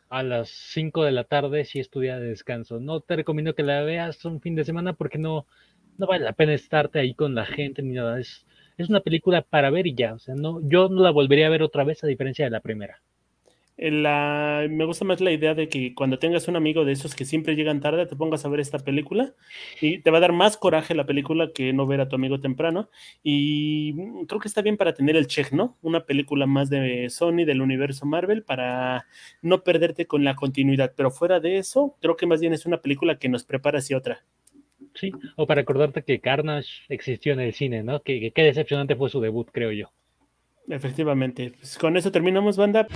a 0.09 0.23
las 0.23 0.49
5 0.49 1.05
de 1.05 1.13
la 1.13 1.25
tarde 1.25 1.65
si 1.65 1.81
es 1.81 1.91
tu 1.91 2.01
día 2.01 2.19
de 2.19 2.29
descanso. 2.29 2.79
No 2.79 3.01
te 3.01 3.17
recomiendo 3.17 3.55
que 3.55 3.65
la 3.65 3.83
veas 3.83 4.25
un 4.25 4.41
fin 4.41 4.55
de 4.55 4.65
semana 4.65 4.93
porque 4.93 5.19
no, 5.19 5.47
no 5.99 6.07
vale 6.07 6.25
la 6.25 6.33
pena 6.33 6.55
estarte 6.55 7.01
ahí 7.01 7.15
con 7.15 7.35
la 7.35 7.47
gente 7.47 7.83
ni 7.83 7.95
nada. 7.95 8.19
Es, 8.19 8.47
es 8.83 8.91
una 8.91 9.01
película 9.01 9.43
para 9.43 9.71
ver 9.71 9.87
y 9.87 9.95
ya. 9.95 10.15
O 10.15 10.19
sea, 10.19 10.35
no, 10.35 10.61
yo 10.63 10.89
no 10.89 11.03
la 11.03 11.11
volvería 11.11 11.47
a 11.47 11.51
ver 11.51 11.63
otra 11.63 11.85
vez 11.85 12.03
a 12.05 12.07
diferencia 12.07 12.45
de 12.45 12.51
la 12.51 12.61
primera. 12.61 13.01
La, 13.83 14.67
me 14.69 14.85
gusta 14.85 15.07
más 15.07 15.23
la 15.23 15.33
idea 15.33 15.55
de 15.55 15.71
que 15.71 15.95
cuando 15.95 16.19
tengas 16.19 16.49
un 16.49 16.57
amigo 16.57 16.85
de 16.85 16.93
esos 16.93 17.15
que 17.15 17.25
siempre 17.25 17.57
llegan 17.57 17.81
tarde, 17.81 18.05
te 18.05 18.15
pongas 18.15 18.45
a 18.45 18.51
ver 18.51 18.61
esta 18.61 18.79
película 18.79 19.33
y 19.81 20.01
te 20.01 20.11
va 20.11 20.19
a 20.19 20.21
dar 20.21 20.33
más 20.33 20.59
coraje 20.59 20.95
la 20.95 21.07
película 21.07 21.51
que 21.55 21.73
no 21.73 21.87
ver 21.87 22.03
a 22.03 22.09
tu 22.09 22.17
amigo 22.17 22.41
temprano. 22.41 22.91
Y 23.23 23.95
creo 24.27 24.39
que 24.39 24.49
está 24.49 24.61
bien 24.61 24.77
para 24.77 24.93
tener 24.93 25.17
el 25.17 25.29
check, 25.29 25.53
¿no? 25.53 25.79
Una 25.81 26.05
película 26.05 26.45
más 26.47 26.69
de 26.69 27.09
Sony, 27.09 27.47
del 27.47 27.63
universo 27.63 28.05
Marvel, 28.05 28.43
para 28.43 29.07
no 29.41 29.65
perderte 29.65 30.07
con 30.07 30.25
la 30.25 30.37
continuidad. 30.37 30.93
Pero 30.95 31.11
fuera 31.11 31.41
de 31.41 31.57
eso, 31.57 31.97
creo 32.03 32.17
que 32.17 32.27
más 32.27 32.41
bien 32.41 32.53
es 32.53 32.67
una 32.67 32.83
película 32.83 33.19
que 33.19 33.31
nos 33.31 33.45
prepara 33.45 33.79
hacia 33.79 33.97
otra. 33.97 34.25
Sí, 34.95 35.13
o 35.37 35.47
para 35.47 35.63
acordarte 35.63 36.03
que 36.03 36.21
Carnage 36.21 36.69
existió 36.89 37.33
en 37.33 37.41
el 37.41 37.53
cine, 37.55 37.83
¿no? 37.83 38.01
Que, 38.03 38.33
qué 38.33 38.43
decepcionante 38.43 38.97
fue 38.97 39.11
su 39.11 39.21
debut, 39.21 39.49
creo 39.53 39.73
yo. 39.73 39.93
Efectivamente. 40.69 41.53
Pues 41.59 41.79
con 41.79 41.97
eso 41.97 42.13
terminamos, 42.13 42.57
banda. 42.57 42.87